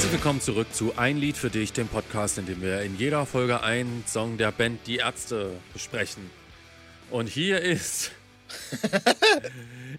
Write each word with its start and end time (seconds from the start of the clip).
Herzlich 0.00 0.14
willkommen 0.14 0.40
zurück 0.40 0.72
zu 0.72 0.96
Ein 0.96 1.18
Lied 1.18 1.36
für 1.36 1.50
dich, 1.50 1.74
dem 1.74 1.86
Podcast, 1.86 2.38
in 2.38 2.46
dem 2.46 2.62
wir 2.62 2.80
in 2.80 2.96
jeder 2.96 3.26
Folge 3.26 3.62
einen 3.62 4.02
Song 4.06 4.38
der 4.38 4.50
Band 4.50 4.86
Die 4.86 4.96
Ärzte 4.96 5.52
besprechen. 5.74 6.30
Und 7.10 7.28
hier 7.28 7.60
ist 7.60 8.10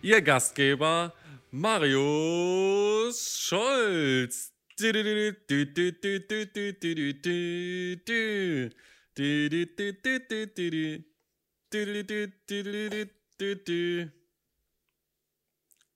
Ihr 0.02 0.24
Gastgeber 0.24 1.14
Marius 1.52 3.38
Scholz. 3.42 4.52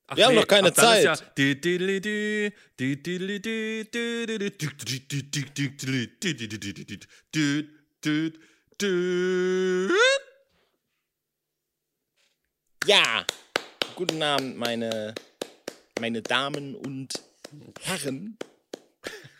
Ach 0.07 0.17
Wir 0.17 0.25
haben 0.27 0.35
noch 0.35 0.47
keine 0.47 0.71
Zeit. 0.73 1.03
Ja 1.03 1.15
Ja, 12.85 13.25
guten 13.95 14.21
Abend, 14.21 14.57
meine, 14.57 15.15
meine 15.99 16.21
Damen 16.21 16.75
und 16.75 17.13
Herren. 17.81 18.37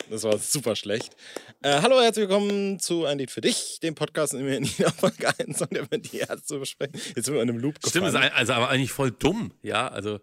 Das 0.09 0.23
war 0.23 0.37
super 0.37 0.75
schlecht. 0.75 1.15
Äh, 1.61 1.81
hallo, 1.81 1.99
herzlich 2.01 2.27
willkommen 2.27 2.79
zu 2.79 3.05
Ein 3.05 3.17
Lied 3.19 3.31
für 3.31 3.41
dich, 3.41 3.79
dem 3.81 3.95
Podcast, 3.95 4.33
in 4.33 4.39
dem 4.39 4.47
wir 4.47 4.57
in 4.57 4.63
jeder 4.63 4.91
Folge 4.91 5.31
einen 5.39 5.53
Song 5.55 5.69
der 5.71 5.83
Band 5.83 6.11
die 6.11 6.17
Ärzte 6.19 6.59
besprechen. 6.59 6.93
Jetzt 7.15 7.25
sind 7.25 7.33
wir 7.35 7.41
in 7.41 7.49
einem 7.49 7.57
Loop 7.59 7.75
Stimmt, 7.79 8.07
ist 8.07 8.13
gefallen. 8.13 8.15
ein- 8.31 8.31
also 8.33 8.53
aber 8.53 8.69
eigentlich 8.69 8.91
voll 8.91 9.11
dumm, 9.11 9.51
ja. 9.63 9.87
Also 9.87 10.19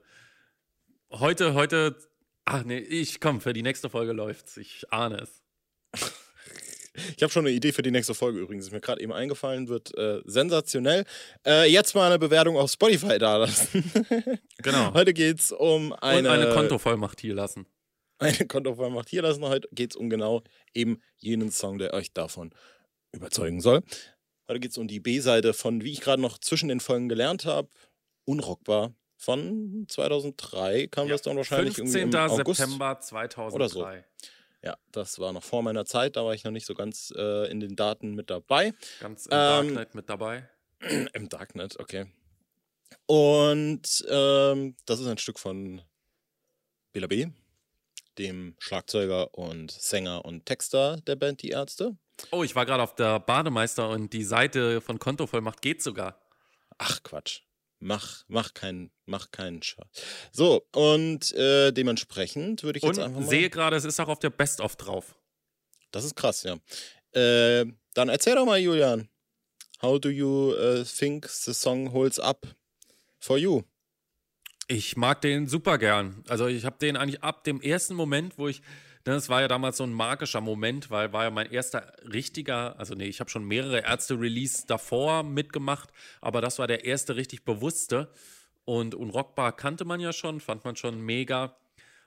heute, 1.13 1.55
heute, 1.55 1.97
ach 2.45 2.65
nee, 2.65 2.79
ich 2.79 3.21
komm, 3.21 3.41
für 3.41 3.53
die 3.53 3.63
nächste 3.63 3.89
Folge 3.91 4.13
läuft's. 4.13 4.57
Ich 4.57 4.85
ahne 4.91 5.19
es. 5.19 5.43
Ich 7.17 7.23
habe 7.23 7.33
schon 7.33 7.47
eine 7.47 7.55
Idee 7.55 7.73
für 7.73 7.81
die 7.81 7.91
nächste 7.91 8.15
Folge 8.15 8.39
übrigens. 8.39 8.67
Ist 8.67 8.73
mir 8.73 8.81
gerade 8.81 9.01
eben 9.01 9.13
eingefallen, 9.13 9.69
wird 9.69 9.97
äh, 9.97 10.21
sensationell. 10.27 11.05
Äh, 11.47 11.71
jetzt 11.71 11.95
mal 11.95 12.07
eine 12.07 12.19
Bewertung 12.19 12.57
auf 12.59 12.71
Spotify 12.71 13.19
da 13.19 13.39
lassen. 13.39 13.91
Genau. 14.59 14.95
Heute 14.95 15.13
geht 15.13 15.41
es 15.41 15.51
um 15.51 15.93
eine, 15.93 16.29
Und 16.29 16.35
eine 16.35 16.55
Kontovollmacht 16.55 17.21
hier 17.21 17.35
lassen. 17.35 17.67
eine 18.19 18.47
Kontovollmacht 18.47 19.09
hier 19.09 19.23
lassen. 19.23 19.43
Heute 19.45 19.69
geht 19.73 19.93
es 19.93 19.97
um 19.97 20.09
genau 20.09 20.43
eben 20.75 21.01
jenen 21.17 21.51
Song, 21.51 21.79
der 21.79 21.95
euch 21.95 22.13
davon 22.13 22.55
überzeugen 23.11 23.61
soll. 23.61 23.83
Heute 24.47 24.61
geht 24.61 24.71
es 24.71 24.79
um 24.79 24.87
die 24.87 25.01
B-Seite 25.01 25.53
von, 25.55 25.83
wie 25.83 25.93
ich 25.93 26.01
gerade 26.01 26.23
noch 26.23 26.39
zwischen 26.39 26.69
den 26.69 26.79
Folgen 26.81 27.09
gelernt 27.09 27.45
habe, 27.45 27.69
Unrockbar 28.25 28.95
von 29.23 29.87
2003 29.89 30.89
kam 30.89 31.09
das 31.09 31.23
dann 31.23 31.37
wahrscheinlich 31.37 31.77
15. 31.77 32.01
irgendwie 32.13 32.17
im 32.17 32.31
August. 32.41 32.61
September 32.61 32.99
2003. 33.01 33.55
oder 33.55 33.69
so. 33.69 33.89
Ja, 34.65 34.77
das 34.91 35.19
war 35.19 35.33
noch 35.33 35.43
vor 35.43 35.63
meiner 35.63 35.85
Zeit, 35.85 36.17
da 36.17 36.25
war 36.25 36.35
ich 36.35 36.45
noch 36.45 36.51
nicht 36.53 36.67
so 36.67 36.75
ganz 36.75 37.13
äh, 37.17 37.51
in 37.51 37.61
den 37.61 37.77
Daten 37.77 38.15
mit 38.15 38.31
dabei. 38.31 38.75
Ganz 39.01 39.27
im 39.27 39.33
Ähm, 39.33 39.39
Darknet 39.75 39.95
mit 39.95 40.09
dabei. 40.09 40.49
Im 41.15 41.29
Darknet, 41.29 41.79
okay. 41.79 42.07
Und 43.07 44.05
ähm, 44.09 44.77
das 44.85 44.99
ist 45.01 45.07
ein 45.07 45.19
Stück 45.19 45.39
von 45.39 45.81
Bela 46.93 47.07
B., 47.07 47.29
dem 48.19 48.57
Schlagzeuger 48.59 49.35
und 49.35 49.71
Sänger 49.71 50.25
und 50.25 50.47
Texter 50.47 50.97
der 51.07 51.17
Band 51.17 51.43
Die 51.43 51.51
Ärzte. 51.51 51.97
Oh, 52.33 52.43
ich 52.43 52.55
war 52.57 52.67
gerade 52.67 52.83
auf 52.83 52.95
der 52.97 53.21
Bademeister 53.21 53.89
und 53.91 54.13
die 54.13 54.25
Seite 54.25 54.81
von 54.81 54.99
Kontovollmacht 54.99 55.63
geht 55.63 55.83
sogar. 55.83 56.21
Ach 56.79 57.03
Quatsch. 57.03 57.43
Mach, 57.85 58.23
mach 58.29 58.55
keinen, 58.55 58.93
mach 59.07 59.33
keinen 59.33 59.61
Scheiß. 59.61 59.85
So, 60.31 60.65
und 60.73 61.33
äh, 61.33 61.73
dementsprechend 61.73 62.63
würde 62.63 62.79
ich 62.79 62.85
jetzt 62.85 63.01
einfach 63.01 63.21
mal. 63.21 63.29
sehe 63.29 63.51
gerade, 63.51 63.77
es 63.77 63.85
ist 63.85 63.99
auch 63.99 64.07
auf 64.09 64.21
der 64.21 64.31
Best-of 64.31 64.77
drauf. 64.77 65.17
Das 65.91 66.05
ist 66.05 66.15
krass, 66.15 66.45
ja. 66.45 66.59
Äh, 67.11 67.67
dann 67.95 68.09
erzähl 68.09 68.37
doch 68.37 68.47
mal, 68.47 68.61
Julian. 68.61 69.09
How 69.83 69.99
do 69.99 70.11
you 70.11 70.55
uh, 70.55 70.85
think 70.85 71.27
the 71.29 71.53
song 71.53 71.93
holds 71.93 72.21
up 72.21 72.47
for 73.19 73.37
you? 73.37 73.63
Ich 74.69 74.97
mag 74.97 75.21
den 75.21 75.49
super 75.49 75.77
gern. 75.77 76.23
Also 76.29 76.47
ich 76.47 76.65
habe 76.65 76.79
den 76.79 76.97
eigentlich 76.97 77.25
ab 77.25 77.43
dem 77.43 77.61
ersten 77.61 77.95
Moment, 77.95 78.39
wo 78.39 78.47
ich, 78.47 78.63
das 79.05 79.29
war 79.29 79.41
ja 79.41 79.49
damals 79.49 79.77
so 79.77 79.85
ein 79.85 79.93
magischer 79.93 80.41
Moment, 80.41 80.91
weil 80.91 81.13
war 81.13 81.25
ja 81.25 81.31
mein 81.31 81.51
erster 81.51 81.93
richtiger, 82.05 82.79
also 82.79 82.95
nee, 82.95 83.07
ich 83.07 83.21
habe 83.21 83.31
schon 83.31 83.45
mehrere 83.45 83.81
Ärzte-Release 83.81 84.65
davor 84.67 85.23
mitgemacht, 85.23 85.91
aber 86.21 86.41
das 86.41 86.59
war 86.59 86.67
der 86.67 86.85
erste 86.85 87.17
richtig 87.17 87.45
bewusste. 87.45 88.13
Und 88.65 88.95
Unrockbar 88.95 89.57
kannte 89.57 89.85
man 89.85 89.99
ja 89.99 90.13
schon, 90.13 90.41
fand 90.41 90.65
man 90.65 90.77
schon 90.77 91.01
mega 91.01 91.57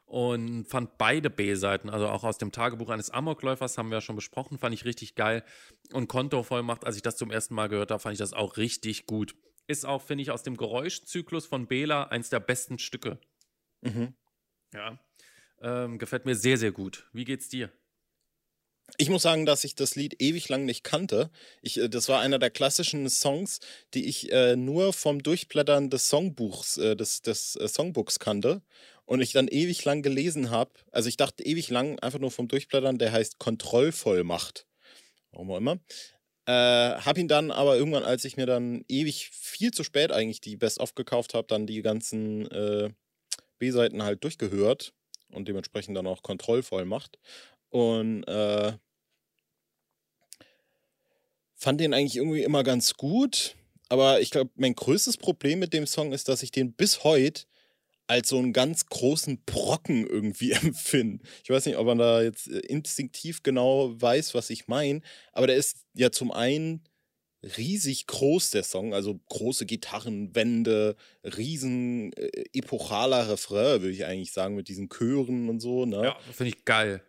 und 0.05 0.65
fand 0.65 0.97
beide 0.97 1.29
B-Seiten, 1.29 1.89
also 1.89 2.07
auch 2.07 2.23
aus 2.23 2.37
dem 2.37 2.51
Tagebuch 2.51 2.89
eines 2.89 3.09
Amokläufers, 3.09 3.77
haben 3.77 3.89
wir 3.89 3.97
ja 3.97 4.01
schon 4.01 4.15
besprochen, 4.15 4.57
fand 4.57 4.73
ich 4.73 4.85
richtig 4.85 5.15
geil. 5.15 5.43
Und 5.91 6.07
Kontovollmacht, 6.07 6.85
als 6.85 6.95
ich 6.95 7.01
das 7.01 7.17
zum 7.17 7.31
ersten 7.31 7.55
Mal 7.55 7.67
gehört 7.67 7.91
habe, 7.91 7.99
fand 7.99 8.13
ich 8.13 8.19
das 8.19 8.33
auch 8.33 8.57
richtig 8.57 9.05
gut. 9.05 9.35
Ist 9.67 9.85
auch, 9.85 10.01
finde 10.01 10.21
ich, 10.21 10.31
aus 10.31 10.43
dem 10.43 10.57
Geräuschzyklus 10.57 11.47
von 11.47 11.67
Bela 11.67 12.03
eins 12.05 12.29
der 12.29 12.39
besten 12.39 12.77
Stücke. 12.77 13.19
Mhm. 13.81 14.13
Ja. 14.73 14.99
Ähm, 15.61 15.97
gefällt 15.97 16.25
mir 16.25 16.35
sehr, 16.35 16.57
sehr 16.57 16.71
gut. 16.71 17.07
Wie 17.13 17.25
geht's 17.25 17.49
dir? 17.49 17.71
Ich 18.97 19.09
muss 19.09 19.23
sagen, 19.23 19.45
dass 19.45 19.63
ich 19.63 19.75
das 19.75 19.95
Lied 19.95 20.21
ewig 20.21 20.47
lang 20.47 20.65
nicht 20.65 20.83
kannte. 20.83 21.29
Ich, 21.61 21.79
äh, 21.79 21.89
das 21.89 22.07
war 22.07 22.21
einer 22.21 22.39
der 22.39 22.51
klassischen 22.51 23.09
Songs, 23.09 23.59
die 23.93 24.05
ich 24.05 24.31
äh, 24.31 24.55
nur 24.55 24.93
vom 24.93 25.23
Durchblättern 25.23 25.89
des 25.89 26.09
Songbuchs, 26.09 26.77
äh, 26.77 26.95
des, 26.95 27.21
des 27.21 27.55
äh, 27.55 27.67
Songbooks 27.67 28.19
kannte. 28.19 28.61
Und 29.05 29.21
ich 29.21 29.33
dann 29.33 29.47
ewig 29.47 29.85
lang 29.85 30.01
gelesen 30.01 30.49
habe. 30.49 30.71
Also 30.91 31.09
ich 31.09 31.17
dachte 31.17 31.43
ewig 31.45 31.69
lang 31.69 31.99
einfach 31.99 32.19
nur 32.19 32.31
vom 32.31 32.47
Durchblättern, 32.47 32.97
der 32.97 33.11
heißt 33.11 33.37
Kontrollvollmacht. 33.37 34.65
Warum 35.31 35.51
auch 35.51 35.57
immer. 35.57 35.79
Äh, 36.47 36.51
hab 37.01 37.17
ihn 37.17 37.27
dann 37.27 37.51
aber 37.51 37.75
irgendwann, 37.75 38.03
als 38.03 38.25
ich 38.25 38.37
mir 38.37 38.45
dann 38.47 38.83
ewig 38.87 39.29
viel 39.31 39.71
zu 39.71 39.83
spät 39.83 40.11
eigentlich 40.11 40.41
die 40.41 40.57
Best-of 40.57 40.95
gekauft 40.95 41.33
habe, 41.33 41.47
dann 41.47 41.67
die 41.67 41.81
ganzen 41.81 42.49
äh, 42.49 42.89
B-Seiten 43.59 44.01
halt 44.03 44.23
durchgehört 44.23 44.93
und 45.31 45.47
dementsprechend 45.47 45.95
dann 45.97 46.07
auch 46.07 46.23
Kontrollvollmacht. 46.23 47.19
Und 47.69 48.23
äh, 48.25 48.73
fand 51.55 51.81
den 51.81 51.93
eigentlich 51.93 52.17
irgendwie 52.17 52.43
immer 52.43 52.63
ganz 52.63 52.95
gut. 52.95 53.55
Aber 53.89 54.21
ich 54.21 54.31
glaube, 54.31 54.51
mein 54.55 54.75
größtes 54.75 55.17
Problem 55.17 55.59
mit 55.59 55.73
dem 55.73 55.87
Song 55.87 56.11
ist, 56.11 56.27
dass 56.27 56.43
ich 56.43 56.51
den 56.51 56.73
bis 56.73 57.03
heute 57.03 57.43
als 58.07 58.29
so 58.29 58.37
einen 58.37 58.53
ganz 58.53 58.85
großen 58.85 59.43
Brocken 59.45 60.05
irgendwie 60.05 60.51
empfinde. 60.51 61.23
Ich 61.43 61.49
weiß 61.49 61.65
nicht, 61.65 61.77
ob 61.77 61.87
man 61.87 61.97
da 61.97 62.21
jetzt 62.21 62.47
äh, 62.47 62.59
instinktiv 62.59 63.43
genau 63.43 63.99
weiß, 63.99 64.35
was 64.35 64.49
ich 64.49 64.67
meine, 64.67 65.01
aber 65.33 65.47
der 65.47 65.55
ist 65.55 65.85
ja 65.93 66.11
zum 66.11 66.31
einen 66.31 66.83
riesig 67.57 68.07
groß, 68.07 68.51
der 68.51 68.63
Song, 68.63 68.93
also 68.93 69.19
große 69.29 69.65
Gitarrenwände, 69.65 70.95
riesen 71.23 72.13
äh, 72.13 72.45
epochaler 72.53 73.29
Refrain, 73.29 73.81
würde 73.81 73.93
ich 73.93 74.05
eigentlich 74.05 74.31
sagen, 74.31 74.55
mit 74.55 74.67
diesen 74.67 74.89
Chören 74.89 75.49
und 75.49 75.59
so, 75.59 75.85
ne? 75.85 76.03
Ja, 76.03 76.17
finde 76.31 76.53
ich 76.55 76.65
geil. 76.65 77.01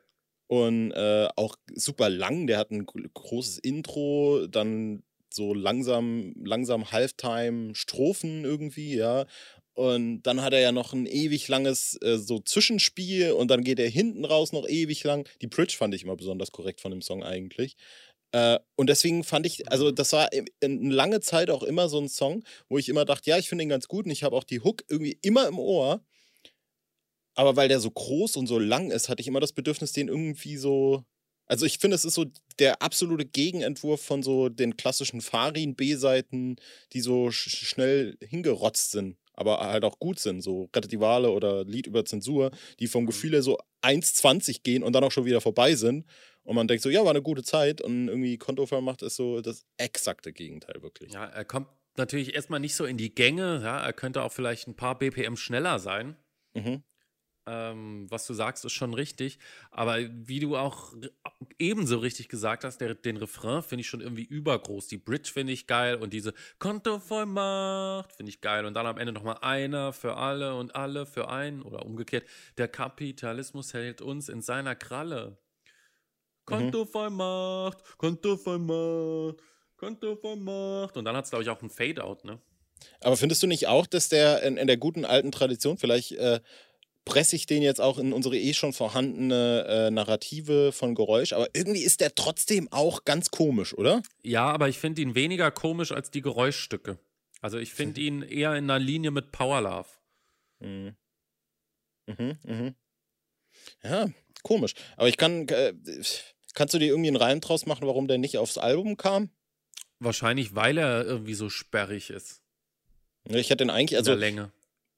Und 0.49 0.93
äh, 0.93 1.29
auch 1.37 1.57
super 1.75 2.09
lang. 2.09 2.47
Der 2.47 2.59
hat 2.59 2.71
ein 2.71 2.87
gro- 2.87 3.01
großes 3.15 3.59
Intro, 3.59 4.47
dann 4.47 5.03
so 5.33 5.53
langsam, 5.55 6.35
langsam 6.45 6.93
Halftime-Strophen 6.93 8.45
irgendwie, 8.45 8.95
ja. 8.95 9.27
Und 9.75 10.23
dann 10.23 10.41
hat 10.41 10.55
er 10.55 10.61
ja 10.61 10.73
noch 10.73 10.95
ein 10.95 11.05
ewig 11.05 11.49
langes 11.49 11.99
äh, 12.01 12.17
so 12.17 12.39
Zwischenspiel 12.39 13.33
und 13.33 13.51
dann 13.51 13.63
geht 13.63 13.79
er 13.79 13.89
hinten 13.91 14.25
raus 14.25 14.53
noch 14.53 14.67
ewig 14.67 15.05
lang. 15.05 15.29
Die 15.43 15.49
Bridge 15.49 15.75
fand 15.77 15.95
ich 15.95 16.05
immer 16.05 16.17
besonders 16.17 16.53
korrekt 16.53 16.81
von 16.81 16.93
dem 16.93 17.03
Song 17.03 17.23
eigentlich. 17.23 17.77
Äh, 18.37 18.59
und 18.77 18.89
deswegen 18.91 19.25
fand 19.25 19.47
ich, 19.47 19.71
also 19.71 19.91
das 19.93 20.13
war 20.13 20.33
in- 20.33 20.47
in 20.61 20.91
lange 20.91 21.21
Zeit 21.21 21.51
auch 21.51 21.63
immer 21.63 21.89
so 21.89 21.99
ein 22.01 22.09
Song, 22.09 22.45
wo 22.69 22.79
ich 22.79 22.89
immer 22.89 23.05
dachte, 23.05 23.31
ja, 23.31 23.39
ich 23.39 23.49
finde 23.49 23.65
ihn 23.65 23.71
ganz 23.71 23.89
gut 23.89 24.05
und 24.07 24.11
ich 24.13 24.25
habe 24.25 24.37
auch 24.37 24.45
die 24.45 24.61
Hook 24.61 24.85
irgendwie 24.89 25.19
immer 25.23 25.49
im 25.49 25.59
Ohr. 25.59 26.03
Aber 27.35 27.57
weil 27.57 27.69
der 27.69 27.81
so 27.81 27.91
groß 27.91 28.37
und 28.37 28.47
so 28.47 28.59
lang 28.59 28.91
ist, 28.91 29.09
hatte 29.09 29.21
ich 29.21 29.29
immer 29.29 29.41
das 29.41 29.53
Bedürfnis, 29.53 29.93
den 29.93 30.09
irgendwie 30.09 30.57
so. 30.57 31.05
Also 31.49 31.65
ich 31.67 31.79
finde, 31.79 31.95
es 31.95 32.05
ist 32.05 32.15
so 32.15 32.25
der 32.59 32.83
absolute 32.83 33.25
Gegenentwurf 33.27 34.01
von 34.03 34.23
so 34.23 34.49
den 34.49 34.77
klassischen 34.77 35.21
Farin-B-Seiten, 35.21 36.57
die 36.93 37.01
so 37.01 37.31
sch 37.31 37.49
schnell 37.67 38.17
hingerotzt 38.21 38.91
sind, 38.91 39.17
aber 39.35 39.61
halt 39.61 39.85
auch 39.85 39.99
gut 40.01 40.19
sind. 40.19 40.41
So 40.43 40.69
Rettet 40.75 40.91
die 40.93 41.01
Wale 41.01 41.31
oder 41.31 41.65
Lied 41.65 41.87
über 41.87 42.05
Zensur, 42.05 42.51
die 42.81 42.89
vom 42.89 43.07
Gefühl 43.07 43.33
her 43.33 43.43
so 43.43 43.59
1,20 43.83 44.63
gehen 44.65 44.83
und 44.83 44.93
dann 44.95 45.05
auch 45.05 45.13
schon 45.13 45.27
wieder 45.27 45.41
vorbei 45.41 45.75
sind. 45.77 46.07
Und 46.47 46.55
man 46.55 46.69
denkt 46.69 46.83
so, 46.83 46.89
ja, 46.91 47.03
war 47.03 47.11
eine 47.11 47.23
gute 47.23 47.43
Zeit. 47.43 47.81
Und 47.81 48.09
irgendwie 48.09 48.39
Kontovollmacht 48.39 49.03
ist 49.03 49.17
so 49.17 49.41
das 49.41 49.67
exakte 49.79 50.33
Gegenteil 50.33 50.81
wirklich. 50.83 51.13
Ja, 51.13 51.25
er 51.27 51.45
kommt 51.45 51.69
natürlich 51.97 52.35
erstmal 52.35 52.61
nicht 52.61 52.77
so 52.77 52.85
in 52.85 52.97
die 52.97 53.15
Gänge. 53.15 53.61
Ja, 53.63 53.79
er 53.79 53.93
könnte 53.93 54.23
auch 54.23 54.33
vielleicht 54.33 54.69
ein 54.69 54.77
paar 54.77 54.99
BPM 54.99 55.37
schneller 55.37 55.79
sein. 55.79 56.17
Mhm. 56.55 56.83
ähm, 57.49 58.07
was 58.11 58.27
du 58.27 58.35
sagst, 58.35 58.65
ist 58.65 58.73
schon 58.73 58.95
richtig. 58.95 59.39
Aber 59.71 59.99
wie 60.01 60.41
du 60.41 60.57
auch 60.57 60.95
ebenso 61.59 61.99
richtig 61.99 62.29
gesagt 62.29 62.65
hast, 62.65 62.79
der, 62.79 62.95
den 62.95 63.17
Refrain 63.17 63.63
finde 63.63 63.83
ich 63.83 63.89
schon 63.89 64.01
irgendwie 64.01 64.25
übergroß. 64.25 64.89
Die 64.89 64.99
Bridge 64.99 65.31
finde 65.33 65.53
ich 65.53 65.67
geil 65.67 65.97
und 65.97 66.13
diese 66.13 66.33
Konto 66.59 66.99
voll 66.99 67.27
Macht 67.27 68.13
finde 68.13 68.31
ich 68.31 68.41
geil. 68.41 68.65
Und 68.67 68.75
dann 68.75 68.87
am 68.87 68.99
Ende 68.99 69.13
nochmal 69.13 69.39
einer 69.43 69.93
für 69.93 70.17
alle 70.17 70.55
und 70.57 70.75
alle 70.75 71.07
für 71.07 71.29
einen 71.29 71.63
oder 71.63 71.85
umgekehrt. 71.85 72.27
Der 72.59 72.69
Kapitalismus 72.69 73.75
hält 73.75 74.01
uns 74.01 74.29
in 74.29 74.43
seiner 74.43 74.75
Kralle. 74.75 75.39
Konto 76.47 76.85
mhm. 76.85 76.89
voll 76.89 77.11
Macht, 77.11 77.99
Konto 77.99 78.37
voll 78.37 78.59
Macht, 78.59 79.43
Konto 79.77 80.17
voll 80.17 80.37
Macht. 80.37 80.97
Und 80.97 81.05
dann 81.05 81.17
hat 81.17 81.25
es, 81.25 81.31
glaube 81.31 81.43
ich, 81.43 81.51
auch 81.51 81.61
ein 81.61 81.71
Fade-Out, 81.71 82.25
ne? 82.25 82.41
Aber 83.01 83.17
findest 83.17 83.43
du 83.43 83.47
nicht 83.47 83.67
auch, 83.67 83.87
dass 83.87 84.09
der 84.09 84.43
in, 84.43 84.57
in 84.57 84.67
der 84.67 84.77
guten 84.77 85.05
alten 85.05 85.33
Tradition 85.33 85.79
vielleicht 85.79 86.13
äh, 86.13 86.41
presse 87.07 87.37
ich 87.37 87.47
den 87.47 87.63
jetzt 87.63 87.81
auch 87.81 87.99
in 87.99 88.13
unsere 88.13 88.37
eh 88.37 88.53
schon 88.53 88.73
vorhandene 88.73 89.65
äh, 89.69 89.91
Narrative 89.91 90.73
von 90.73 90.95
Geräusch, 90.95 91.33
aber 91.33 91.49
irgendwie 91.55 91.83
ist 91.83 92.01
der 92.01 92.15
trotzdem 92.15 92.71
auch 92.71 93.05
ganz 93.05 93.31
komisch, 93.31 93.73
oder? 93.75 94.03
Ja, 94.23 94.51
aber 94.51 94.69
ich 94.69 94.79
finde 94.79 95.03
ihn 95.03 95.15
weniger 95.15 95.51
komisch 95.51 95.93
als 95.93 96.11
die 96.11 96.21
Geräuschstücke. 96.21 96.99
Also 97.41 97.59
ich 97.59 97.73
finde 97.73 98.01
ihn 98.01 98.23
eher 98.23 98.57
in 98.57 98.65
einer 98.65 98.79
Linie 98.79 99.13
mit 99.13 99.31
Power 99.31 99.61
Love. 99.61 99.89
Mhm. 100.59 100.97
Mhm, 102.07 102.39
mhm. 102.45 102.75
Ja, 103.83 104.09
komisch. 104.43 104.75
Aber 104.97 105.09
ich 105.09 105.17
kann, 105.17 105.49
äh, 105.49 105.75
kannst 106.57 106.75
du 106.75 106.79
dir 106.79 106.89
irgendwie 106.89 107.09
einen 107.09 107.17
Reim 107.17 107.41
draus 107.41 107.67
machen, 107.67 107.87
warum 107.87 108.09
der 108.09 108.19
nicht 108.19 108.39
aufs 108.39 108.59
Album 108.59 108.97
kam? 108.97 109.31
Wahrscheinlich, 110.01 110.57
weil 110.57 110.79
er 110.79 111.05
irgendwie 111.05 111.35
so 111.35 111.49
sperrig 111.49 112.11
ist. 112.11 112.41
Ich 113.29 113.51
hätte 113.51 113.65
den 113.65 113.71
eigentlich, 113.71 113.97
also. 113.97 114.13
In 114.13 114.19
der 114.19 114.29
Länge. 114.29 114.53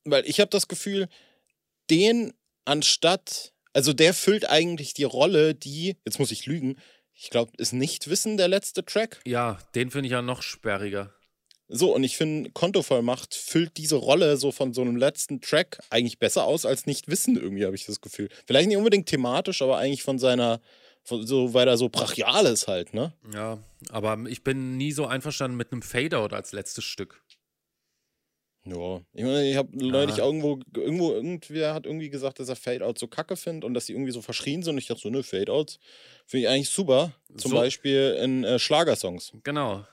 Weil 0.05 0.25
ich 0.26 0.40
habe 0.40 0.50
das 0.50 0.69
Gefühl, 0.69 1.08
den 1.90 2.32
anstatt, 2.64 3.52
also 3.72 3.93
der 3.93 4.14
füllt 4.14 4.49
eigentlich 4.49 4.94
die 4.94 5.05
Rolle, 5.05 5.55
die, 5.55 5.96
jetzt 6.05 6.19
muss 6.19 6.31
ich 6.31 6.46
lügen, 6.46 6.78
ich 7.14 7.31
glaube, 7.31 7.52
ist 7.58 7.72
nicht 7.72 8.08
Wissen 8.08 8.37
der 8.37 8.49
letzte 8.49 8.84
Track. 8.84 9.20
Ja, 9.26 9.58
den 9.75 9.90
finde 9.90 10.06
ich 10.06 10.12
ja 10.12 10.22
noch 10.22 10.43
sperriger. 10.43 11.12
So, 11.70 11.94
und 11.94 12.02
ich 12.02 12.16
finde, 12.16 12.50
Kontovollmacht 12.50 13.34
füllt 13.34 13.76
diese 13.76 13.96
Rolle 13.96 14.37
so 14.38 14.52
von 14.52 14.72
so 14.72 14.81
einem 14.81 14.96
letzten 14.96 15.40
Track 15.40 15.81
eigentlich 15.90 16.19
besser 16.19 16.44
aus 16.44 16.64
als 16.64 16.87
nicht 16.87 17.08
Wissen, 17.08 17.37
irgendwie, 17.37 17.66
habe 17.66 17.76
ich 17.76 17.84
das 17.84 18.00
Gefühl. 18.00 18.31
Vielleicht 18.46 18.69
nicht 18.69 18.78
unbedingt 18.78 19.06
thematisch, 19.06 19.61
aber 19.61 19.76
eigentlich 19.76 20.02
von 20.02 20.19
seiner, 20.19 20.61
so, 21.08 21.55
weil 21.55 21.69
er 21.69 21.76
so 21.76 21.88
brachial 21.88 22.46
ist 22.46 22.69
halt, 22.69 22.94
ne? 22.94 23.12
Ja, 23.32 23.58
aber 23.90 24.19
ich 24.28 24.44
bin 24.44 24.76
nie 24.76 24.93
so 24.93 25.06
einverstanden 25.06 25.56
mit 25.56 25.72
einem 25.72 25.82
Fadeout 25.82 26.34
als 26.34 26.52
letztes 26.52 26.84
Stück. 26.84 27.22
Ja, 28.64 29.00
ich, 29.14 29.25
meine, 29.25 29.50
ich 29.50 29.56
habe 29.56 29.70
neulich 29.72 30.19
irgendwo, 30.19 30.60
irgendwo, 30.76 31.12
irgendwer 31.12 31.72
hat 31.75 31.87
irgendwie 31.87 32.10
gesagt, 32.10 32.38
dass 32.38 32.49
er 32.49 32.56
Fade-Out 32.56 32.99
so 32.99 33.06
kacke 33.06 33.37
findet 33.37 33.64
und 33.64 33.72
dass 33.72 33.87
die 33.87 33.93
irgendwie 33.93 34.12
so 34.12 34.20
verschrien 34.20 34.62
sind. 34.62 34.75
Und 34.75 34.78
ich 34.78 34.87
dachte 34.87 35.00
so, 35.00 35.10
ne, 35.10 35.22
Fade-Outs 35.22 35.78
finde 36.26 36.43
ich 36.43 36.49
eigentlich 36.49 36.69
super. 36.69 37.12
Zum 37.37 37.52
so. 37.52 37.56
Beispiel 37.56 38.19
in 38.22 38.44
äh, 38.44 38.58
Schlagersongs. 38.58 39.32
Genau. 39.43 39.87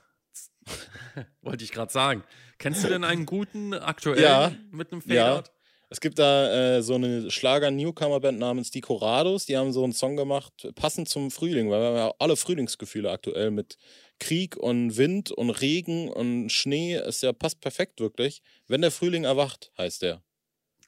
Wollte 1.42 1.64
ich 1.64 1.72
gerade 1.72 1.92
sagen. 1.92 2.24
Kennst 2.58 2.84
du 2.84 2.90
denn 2.90 3.04
einen 3.04 3.26
guten 3.26 3.74
aktuellen 3.74 4.22
ja, 4.22 4.52
mit 4.72 4.92
einem 4.92 5.02
Fade-Out? 5.02 5.48
Ja. 5.48 5.54
Es 5.90 6.00
gibt 6.00 6.18
da 6.18 6.78
äh, 6.78 6.82
so 6.82 6.96
eine 6.96 7.30
Schlager-Newcomer-Band 7.30 8.40
namens 8.40 8.72
Die 8.72 8.82
Corados, 8.82 9.46
die 9.46 9.56
haben 9.56 9.72
so 9.72 9.84
einen 9.84 9.94
Song 9.94 10.16
gemacht, 10.16 10.68
passend 10.76 11.10
zum 11.10 11.32
Frühling, 11.32 11.70
weil 11.70 11.80
wir 11.80 11.88
haben 11.88 11.96
ja 11.96 12.14
alle 12.20 12.36
Frühlingsgefühle 12.36 13.12
aktuell 13.12 13.52
mit 13.52 13.78
Krieg 14.20 14.58
und 14.58 14.98
Wind 14.98 15.32
und 15.32 15.52
Regen 15.52 16.10
und 16.10 16.50
Schnee. 16.50 16.96
Ist 16.96 17.24
ja 17.24 17.34
passt 17.34 17.62
perfekt 17.62 18.00
wirklich. 18.00 18.42
Wenn 18.68 18.82
der 18.82 18.92
Frühling 18.92 19.26
erwacht, 19.26 19.72
heißt 19.78 20.02
der. 20.02 20.24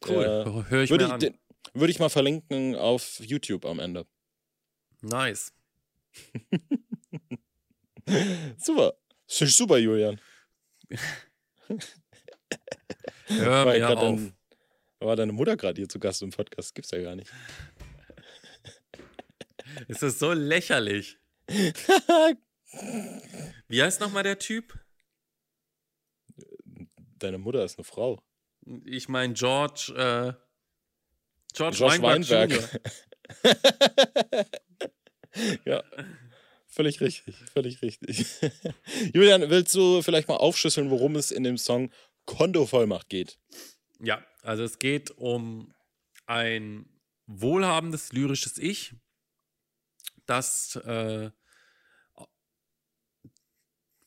Cool, 0.07 0.23
äh, 0.23 0.69
höre 0.69 0.83
ich 0.83 0.89
würde 0.89 1.07
mir 1.07 1.17
ich, 1.17 1.27
an. 1.27 1.38
Würde 1.73 1.91
ich 1.91 1.99
mal 1.99 2.09
verlinken 2.09 2.75
auf 2.75 3.19
YouTube 3.19 3.65
am 3.65 3.79
Ende. 3.79 4.05
Nice. 5.01 5.53
super. 8.57 8.94
Super, 9.27 9.77
Julian. 9.77 10.19
Hör 13.27 13.65
mir 13.65 13.89
auf. 13.89 13.99
Dein, 13.99 14.36
war 14.99 15.15
deine 15.15 15.31
Mutter 15.31 15.57
gerade 15.57 15.79
hier 15.79 15.89
zu 15.89 15.99
Gast 15.99 16.21
im 16.21 16.29
Podcast? 16.31 16.75
Gibt's 16.75 16.91
ja 16.91 17.01
gar 17.01 17.15
nicht. 17.15 17.31
Es 19.88 20.01
ist 20.03 20.19
so 20.19 20.33
lächerlich. 20.33 21.17
Wie 23.67 23.81
heißt 23.81 24.01
nochmal 24.01 24.23
der 24.23 24.39
Typ? 24.39 24.77
Deine 27.19 27.38
Mutter 27.38 27.63
ist 27.63 27.77
eine 27.77 27.85
Frau. 27.85 28.21
Ich 28.85 29.07
meine 29.07 29.33
George, 29.33 29.94
äh, 29.95 30.33
George, 31.53 31.77
George 31.77 32.01
Weinberg. 32.01 32.51
Weinberg. 32.51 32.81
ja, 35.65 35.83
völlig 36.67 37.01
richtig, 37.01 37.35
völlig 37.53 37.81
richtig. 37.81 38.27
Julian, 39.13 39.49
willst 39.49 39.73
du 39.73 40.01
vielleicht 40.01 40.27
mal 40.27 40.35
aufschlüsseln, 40.35 40.91
worum 40.91 41.15
es 41.15 41.31
in 41.31 41.44
dem 41.44 41.57
Song 41.57 41.91
Kontovollmacht 42.25 43.07
geht? 43.09 43.39
Ja, 43.99 44.23
also 44.44 44.63
es 44.63 44.79
geht 44.79 45.11
um 45.11 45.73
ein 46.25 46.88
wohlhabendes 47.25 48.13
lyrisches 48.13 48.57
Ich, 48.57 48.95
das 50.25 50.75
äh, 50.75 51.31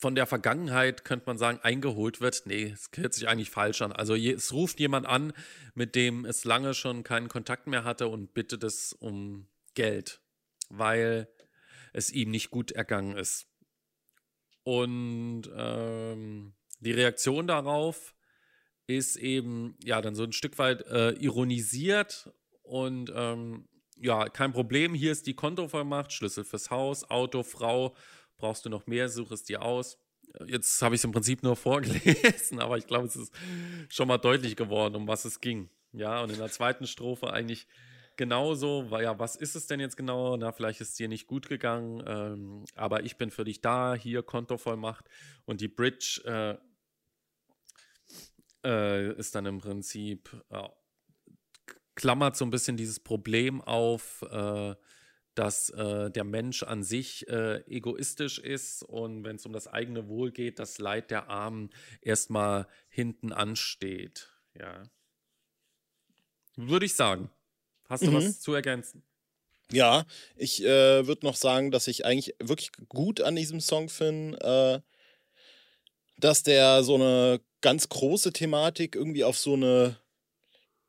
von 0.00 0.14
der 0.14 0.26
Vergangenheit, 0.26 1.04
könnte 1.04 1.26
man 1.26 1.36
sagen, 1.36 1.60
eingeholt 1.62 2.20
wird. 2.20 2.42
Nee, 2.46 2.70
es 2.70 2.90
hört 2.94 3.12
sich 3.12 3.28
eigentlich 3.28 3.50
falsch 3.50 3.82
an. 3.82 3.92
Also 3.92 4.14
es 4.14 4.52
ruft 4.52 4.80
jemand 4.80 5.06
an, 5.06 5.32
mit 5.74 5.94
dem 5.94 6.24
es 6.24 6.44
lange 6.44 6.72
schon 6.72 7.02
keinen 7.02 7.28
Kontakt 7.28 7.66
mehr 7.66 7.84
hatte 7.84 8.08
und 8.08 8.32
bittet 8.32 8.64
es 8.64 8.94
um 8.94 9.46
Geld, 9.74 10.22
weil 10.70 11.28
es 11.92 12.10
ihm 12.10 12.30
nicht 12.30 12.50
gut 12.50 12.72
ergangen 12.72 13.16
ist. 13.16 13.46
Und 14.62 15.50
ähm, 15.54 16.54
die 16.80 16.92
Reaktion 16.92 17.46
darauf 17.46 18.14
ist 18.96 19.16
eben, 19.16 19.76
ja, 19.84 20.00
dann 20.00 20.14
so 20.14 20.24
ein 20.24 20.32
Stück 20.32 20.58
weit 20.58 20.86
äh, 20.86 21.12
ironisiert 21.12 22.32
und 22.62 23.12
ähm, 23.14 23.68
ja, 23.96 24.28
kein 24.28 24.52
Problem, 24.52 24.94
hier 24.94 25.12
ist 25.12 25.26
die 25.26 25.34
Kontovollmacht, 25.34 26.12
Schlüssel 26.12 26.44
fürs 26.44 26.70
Haus, 26.70 27.08
Auto, 27.10 27.42
Frau, 27.42 27.94
brauchst 28.38 28.64
du 28.64 28.70
noch 28.70 28.86
mehr, 28.86 29.08
such 29.08 29.30
es 29.30 29.44
dir 29.44 29.62
aus. 29.62 29.98
Jetzt 30.46 30.80
habe 30.80 30.94
ich 30.94 31.00
es 31.00 31.04
im 31.04 31.12
Prinzip 31.12 31.42
nur 31.42 31.56
vorgelesen, 31.56 32.60
aber 32.60 32.78
ich 32.78 32.86
glaube, 32.86 33.06
es 33.06 33.16
ist 33.16 33.32
schon 33.88 34.08
mal 34.08 34.18
deutlich 34.18 34.56
geworden, 34.56 34.94
um 34.96 35.06
was 35.06 35.24
es 35.24 35.40
ging. 35.40 35.68
Ja, 35.92 36.22
und 36.22 36.30
in 36.30 36.38
der 36.38 36.50
zweiten 36.50 36.86
Strophe 36.86 37.32
eigentlich 37.32 37.66
genauso, 38.16 38.90
weil 38.90 39.04
ja, 39.04 39.18
was 39.18 39.34
ist 39.34 39.56
es 39.56 39.66
denn 39.66 39.80
jetzt 39.80 39.96
genau? 39.96 40.36
Na, 40.36 40.52
vielleicht 40.52 40.80
ist 40.80 40.90
es 40.90 40.94
dir 40.94 41.08
nicht 41.08 41.26
gut 41.26 41.48
gegangen, 41.48 42.02
ähm, 42.06 42.64
aber 42.74 43.04
ich 43.04 43.16
bin 43.16 43.30
für 43.30 43.44
dich 43.44 43.60
da, 43.60 43.94
hier 43.94 44.22
Kontovollmacht. 44.22 45.06
Und 45.46 45.60
die 45.60 45.68
Bridge 45.68 46.20
äh, 46.24 46.56
äh, 48.64 49.12
ist 49.14 49.34
dann 49.34 49.46
im 49.46 49.58
Prinzip, 49.58 50.30
äh, 50.50 50.68
klammert 51.94 52.36
so 52.36 52.44
ein 52.44 52.50
bisschen 52.50 52.76
dieses 52.76 53.00
Problem 53.00 53.60
auf, 53.60 54.22
äh, 54.30 54.74
dass 55.34 55.70
äh, 55.70 56.10
der 56.10 56.24
Mensch 56.24 56.62
an 56.62 56.82
sich 56.82 57.28
äh, 57.28 57.62
egoistisch 57.66 58.38
ist 58.38 58.82
und 58.82 59.24
wenn 59.24 59.36
es 59.36 59.46
um 59.46 59.52
das 59.52 59.68
eigene 59.68 60.08
Wohl 60.08 60.32
geht, 60.32 60.58
das 60.58 60.78
Leid 60.78 61.10
der 61.10 61.28
Armen 61.28 61.70
erstmal 62.00 62.66
hinten 62.88 63.32
ansteht. 63.32 64.28
Ja. 64.58 64.82
Würde 66.56 66.86
ich 66.86 66.94
sagen. 66.94 67.30
Hast 67.88 68.02
du 68.02 68.10
mhm. 68.10 68.16
was 68.16 68.40
zu 68.40 68.54
ergänzen? 68.54 69.02
Ja, 69.72 70.04
ich 70.36 70.64
äh, 70.64 71.06
würde 71.06 71.24
noch 71.24 71.36
sagen, 71.36 71.70
dass 71.70 71.86
ich 71.86 72.04
eigentlich 72.04 72.34
wirklich 72.40 72.72
gut 72.88 73.20
an 73.20 73.36
diesem 73.36 73.60
Song 73.60 73.88
finde, 73.88 74.82
äh, 74.84 74.89
dass 76.20 76.42
der 76.42 76.82
so 76.82 76.94
eine 76.94 77.40
ganz 77.60 77.88
große 77.88 78.32
Thematik 78.32 78.94
irgendwie 78.94 79.24
auf 79.24 79.38
so 79.38 79.54
eine 79.54 79.96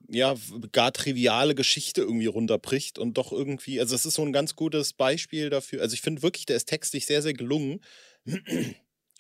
ja, 0.10 0.36
gar 0.72 0.92
triviale 0.92 1.56
Geschichte 1.56 2.02
irgendwie 2.02 2.26
runterbricht 2.26 3.00
und 3.00 3.18
doch 3.18 3.32
irgendwie, 3.32 3.80
also 3.80 3.96
es 3.96 4.06
ist 4.06 4.16
so 4.16 4.24
ein 4.24 4.34
ganz 4.34 4.56
gutes 4.56 4.94
Beispiel 4.94 5.50
dafür. 5.50 5.82
Also 5.82 5.94
ich 5.94 6.02
finde 6.02 6.22
wirklich, 6.22 6.46
der 6.46 6.58
ist 6.58 6.68
textlich 6.68 7.06
sehr, 7.06 7.22
sehr 7.22 7.34
gelungen. 7.34 7.82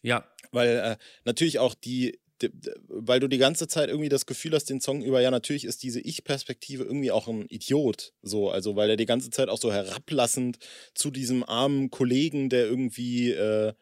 Ja. 0.04 0.26
Weil 0.52 0.78
äh, 0.78 0.98
natürlich 1.26 1.60
auch 1.60 1.76
die, 1.76 2.20
die, 2.42 2.50
weil 2.88 3.20
du 3.20 3.28
die 3.28 3.38
ganze 3.38 3.68
Zeit 3.68 3.90
irgendwie 3.90 4.10
das 4.10 4.26
Gefühl 4.26 4.54
hast, 4.54 4.66
den 4.66 4.82
Song 4.82 5.04
über, 5.04 5.22
ja, 5.22 5.32
natürlich 5.32 5.64
ist 5.64 5.84
diese 5.84 6.02
Ich-Perspektive 6.02 6.84
irgendwie 6.84 7.12
auch 7.12 7.28
ein 7.28 7.46
Idiot. 7.48 8.14
So, 8.22 8.50
also 8.50 8.76
weil 8.76 8.90
er 8.90 8.98
die 8.98 9.06
ganze 9.06 9.30
Zeit 9.30 9.48
auch 9.48 9.60
so 9.60 9.72
herablassend 9.72 10.58
zu 10.96 11.12
diesem 11.12 11.44
armen 11.44 11.92
Kollegen, 11.92 12.50
der 12.50 12.66
irgendwie 12.66 13.32
äh, 13.32 13.74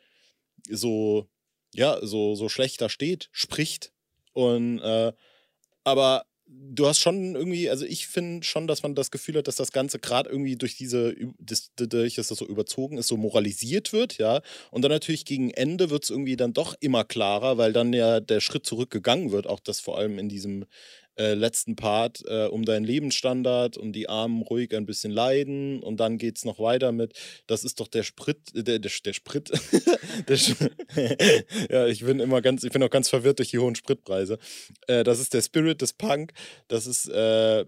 so, 0.70 1.30
ja, 1.74 2.00
so, 2.06 2.36
so 2.36 2.50
schlechter 2.50 2.90
steht, 2.90 3.30
spricht. 3.32 3.92
Und 4.34 4.80
äh, 4.80 5.14
aber 5.84 6.26
du 6.50 6.88
hast 6.88 7.00
schon 7.00 7.36
irgendwie, 7.36 7.70
also 7.70 7.86
ich 7.86 8.08
finde 8.08 8.44
schon, 8.44 8.68
dass 8.68 8.82
man 8.84 8.96
das 8.96 9.12
Gefühl 9.12 9.38
hat, 9.38 9.48
dass 9.48 9.56
das 9.56 9.72
Ganze 9.72 10.00
gerade 10.00 10.30
irgendwie 10.30 10.56
durch 10.56 10.76
diese, 10.76 11.16
dadurch, 11.76 12.16
dass 12.16 12.30
das 12.30 12.40
so 12.40 12.48
überzogen 12.48 12.98
ist, 12.98 13.08
so 13.08 13.18
moralisiert 13.18 13.94
wird, 13.94 14.18
ja. 14.18 14.42
Und 14.72 14.82
dann 14.82 14.92
natürlich 14.92 15.26
gegen 15.26 15.52
Ende 15.52 15.90
wird 15.90 16.04
es 16.04 16.10
irgendwie 16.10 16.36
dann 16.36 16.54
doch 16.54 16.76
immer 16.80 17.04
klarer, 17.04 17.58
weil 17.58 17.74
dann 17.74 17.94
ja 17.94 18.20
der 18.20 18.40
Schritt 18.40 18.66
zurückgegangen 18.66 19.32
wird, 19.32 19.48
auch 19.48 19.60
das 19.60 19.80
vor 19.80 19.98
allem 19.98 20.18
in 20.18 20.30
diesem 20.30 20.66
äh, 21.20 21.34
letzten 21.34 21.76
Part 21.76 22.24
äh, 22.28 22.46
um 22.46 22.64
deinen 22.64 22.86
Lebensstandard 22.86 23.76
und 23.76 23.92
die 23.92 24.08
Armen 24.08 24.42
ruhig 24.42 24.74
ein 24.74 24.86
bisschen 24.86 25.12
leiden 25.12 25.84
und 25.84 26.00
dann 26.00 26.18
geht 26.18 26.38
es 26.38 26.46
noch 26.46 26.60
weiter 26.60 26.94
mit, 26.94 27.14
das 27.46 27.66
ist 27.66 27.82
doch 27.82 27.90
der 27.90 28.04
Sprit, 28.04 28.38
äh, 28.56 28.64
der, 28.64 28.80
der, 28.80 28.92
der 29.04 29.14
Sprit, 29.14 29.52
der 30.28 30.38
ja, 31.70 31.88
ich 31.88 32.06
bin 32.06 32.22
immer 32.22 32.42
ganz, 32.42 32.64
ich 32.64 32.72
bin 32.72 32.82
auch 32.84 32.90
ganz 32.90 33.10
verwirrt 33.10 33.40
durch 33.40 33.50
die 33.50 33.60
hohen 33.60 33.76
Spritpreise. 33.76 34.40
Äh, 34.88 35.04
das 35.04 35.20
ist 35.20 35.34
der 35.34 35.42
Spirit 35.42 35.82
des 35.82 35.92
Punk, 35.92 36.32
das 36.70 36.88
ist 36.88 37.10
äh, 37.10 37.66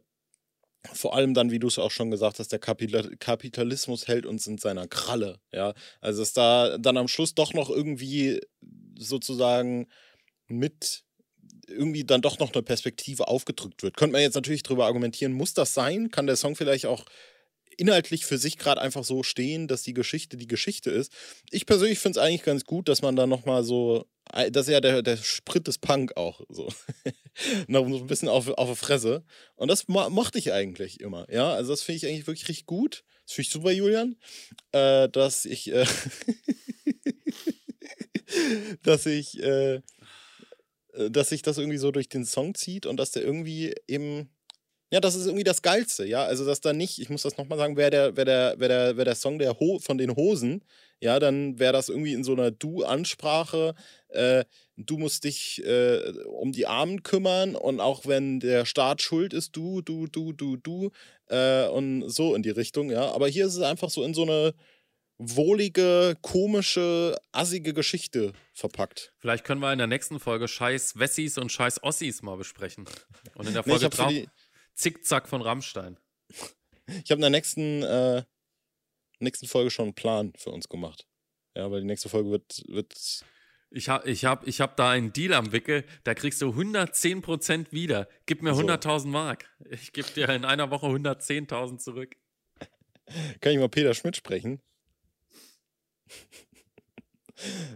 vor 0.94 1.16
allem 1.16 1.34
dann, 1.34 1.52
wie 1.52 1.60
du 1.60 1.68
es 1.68 1.78
auch 1.78 1.92
schon 1.92 2.10
gesagt 2.10 2.40
hast, 2.40 2.52
der 2.52 2.60
Kapitalismus 2.60 4.08
hält 4.08 4.26
uns 4.26 4.48
in 4.48 4.58
seiner 4.58 4.88
Kralle. 4.88 5.40
Ja, 5.52 5.74
also 6.00 6.22
dass 6.22 6.34
da 6.34 6.78
dann 6.78 6.98
am 6.98 7.08
Schluss 7.08 7.36
doch 7.36 7.54
noch 7.54 7.70
irgendwie 7.70 8.40
sozusagen 8.98 9.88
mit 10.48 11.04
irgendwie 11.72 12.04
dann 12.04 12.22
doch 12.22 12.40
noch 12.40 12.54
eine 12.54 12.64
Perspektive 12.64 13.28
aufgedrückt 13.28 13.84
wird. 13.84 13.98
Könnte 13.98 14.14
man 14.14 14.22
jetzt 14.22 14.36
natürlich 14.36 14.64
darüber 14.64 14.86
argumentieren, 14.86 15.34
muss 15.34 15.54
das 15.54 15.74
sein? 15.74 16.12
Kann 16.12 16.28
der 16.28 16.36
Song 16.36 16.56
vielleicht 16.56 16.86
auch 16.86 17.06
inhaltlich 17.78 18.26
für 18.26 18.38
sich 18.38 18.58
gerade 18.58 18.82
einfach 18.82 19.04
so 19.04 19.24
stehen, 19.24 19.68
dass 19.68 19.84
die 19.84 19.94
Geschichte 19.94 20.38
die 20.38 20.48
Geschichte 20.48 20.92
ist? 20.92 21.12
Ich 21.50 21.66
persönlich 21.66 22.00
finde 22.00 22.20
es 22.20 22.26
eigentlich 22.26 22.44
ganz 22.44 22.66
gut, 22.66 22.88
dass 22.90 23.02
man 23.02 23.16
da 23.16 23.26
nochmal 23.26 23.64
so, 23.64 24.06
das 24.52 24.68
ist 24.68 24.74
ja 24.74 24.82
der, 24.82 25.02
der 25.02 25.18
Sprit 25.18 25.68
des 25.68 25.78
Punk 25.78 26.16
auch, 26.18 26.42
so. 26.50 26.70
noch 27.68 27.86
ein 27.86 28.08
bisschen 28.08 28.30
auf, 28.30 28.48
auf 28.50 28.70
die 28.70 28.76
Fresse. 28.76 29.24
Und 29.56 29.70
das 29.70 29.88
mochte 29.88 30.38
ich 30.38 30.54
eigentlich 30.54 31.00
immer, 31.00 31.32
ja. 31.32 31.54
Also 31.54 31.72
das 31.72 31.82
finde 31.82 31.98
ich 31.98 32.06
eigentlich 32.08 32.28
wirklich 32.28 32.50
richtig 32.50 32.66
gut. 32.66 33.04
Das 33.26 33.34
finde 33.34 33.48
ich 33.48 33.54
super, 33.54 33.72
Julian, 33.72 34.18
äh, 34.72 35.10
dass 35.10 35.46
ich, 35.46 35.72
äh 35.72 35.86
dass 38.84 39.06
ich, 39.06 39.42
äh, 39.42 39.76
äh, 39.76 39.82
dass 41.10 41.30
sich 41.30 41.42
das 41.42 41.58
irgendwie 41.58 41.78
so 41.78 41.92
durch 41.92 42.10
den 42.10 42.26
Song 42.26 42.56
zieht 42.56 42.86
und 42.86 42.98
dass 42.98 43.12
der 43.12 43.24
irgendwie 43.24 43.74
eben, 43.88 44.30
ja, 44.92 45.00
das 45.00 45.16
ist 45.16 45.26
irgendwie 45.26 45.46
das 45.46 45.62
Geilste, 45.62 46.06
ja. 46.06 46.24
Also, 46.26 46.46
dass 46.46 46.62
da 46.62 46.74
nicht, 46.74 47.00
ich 47.00 47.10
muss 47.10 47.24
das 47.24 47.38
nochmal 47.38 47.58
sagen, 47.58 47.78
wäre 47.78 47.92
der, 47.92 48.18
wär 48.18 48.26
der, 48.26 48.60
wär 48.60 48.68
der, 48.68 48.98
wär 48.98 49.06
der 49.06 49.16
Song 49.16 49.40
der 49.40 49.60
Ho 49.60 49.80
von 49.80 49.98
den 49.98 50.16
Hosen, 50.16 50.64
ja, 51.00 51.20
dann 51.20 51.60
wäre 51.60 51.74
das 51.74 51.90
irgendwie 51.90 52.14
in 52.14 52.24
so 52.24 52.34
einer 52.34 52.52
Du-Ansprache. 52.52 53.74
Äh, 54.10 54.46
du 54.78 54.98
musst 54.98 55.24
dich 55.24 55.64
äh, 55.66 56.00
um 56.28 56.52
die 56.52 56.68
Armen 56.68 57.04
kümmern 57.04 57.56
und 57.56 57.80
auch 57.80 58.06
wenn 58.06 58.40
der 58.40 58.66
Staat 58.66 59.02
schuld 59.02 59.34
ist, 59.34 59.56
du, 59.56 59.82
du, 59.82 60.08
du, 60.08 60.34
du, 60.34 60.58
du 60.58 60.92
äh, 61.28 61.68
und 61.68 62.10
so 62.10 62.36
in 62.36 62.44
die 62.44 62.52
Richtung, 62.52 62.92
ja. 62.92 63.12
Aber 63.12 63.28
hier 63.28 63.48
ist 63.48 63.56
es 63.56 63.62
einfach 63.64 63.90
so 63.90 64.04
in 64.04 64.14
so 64.14 64.24
eine 64.24 64.54
wohlige, 65.22 66.18
komische, 66.22 67.16
assige 67.32 67.74
Geschichte 67.74 68.34
verpackt. 68.54 69.14
Vielleicht 69.20 69.46
können 69.46 69.62
wir 69.62 69.72
in 69.72 69.78
der 69.78 69.88
nächsten 69.88 70.20
Folge 70.20 70.48
Scheiß 70.48 70.98
Wessis 70.98 71.38
und 71.38 71.52
Scheiß 71.52 71.84
Ossis 71.84 72.24
mal 72.24 72.38
besprechen. 72.38 72.86
Und 73.36 73.48
in 73.48 73.54
der 73.54 73.64
Folge 73.64 73.86
nee, 73.86 73.90
drauf 73.90 74.10
die... 74.10 74.28
Zickzack 74.74 75.28
von 75.28 75.42
Rammstein. 75.42 75.98
Ich 76.88 77.12
habe 77.12 77.16
in 77.16 77.22
der 77.22 77.30
nächsten, 77.30 77.84
äh, 77.84 78.24
nächsten 79.20 79.48
Folge 79.48 79.70
schon 79.70 79.86
einen 79.86 79.96
Plan 79.96 80.34
für 80.38 80.50
uns 80.50 80.68
gemacht. 80.68 81.08
Ja, 81.56 81.70
weil 81.70 81.82
die 81.82 81.88
nächste 81.88 82.10
Folge 82.10 82.32
wird. 82.32 82.64
wird 82.68 83.24
ich 83.70 83.90
habe 83.90 84.10
ich 84.10 84.26
hab, 84.26 84.48
ich 84.48 84.60
hab 84.60 84.76
da 84.76 84.90
einen 84.90 85.14
Deal 85.14 85.34
am 85.34 85.52
Wickel, 85.52 85.86
da 86.04 86.14
kriegst 86.14 86.42
du 86.42 86.50
110% 86.50 87.72
wieder. 87.72 88.10
Gib 88.26 88.42
mir 88.42 88.54
100.000 88.54 89.08
Mark. 89.08 89.50
Ich 89.70 89.94
gebe 89.94 90.10
dir 90.12 90.28
in 90.30 90.46
einer 90.46 90.72
Woche 90.72 90.88
110.000 90.88 91.78
zurück. 91.78 92.16
Kann 93.40 93.54
ich 93.54 93.60
mal 93.60 93.70
Peter 93.70 93.94
Schmidt 93.94 94.18
sprechen? 94.18 94.62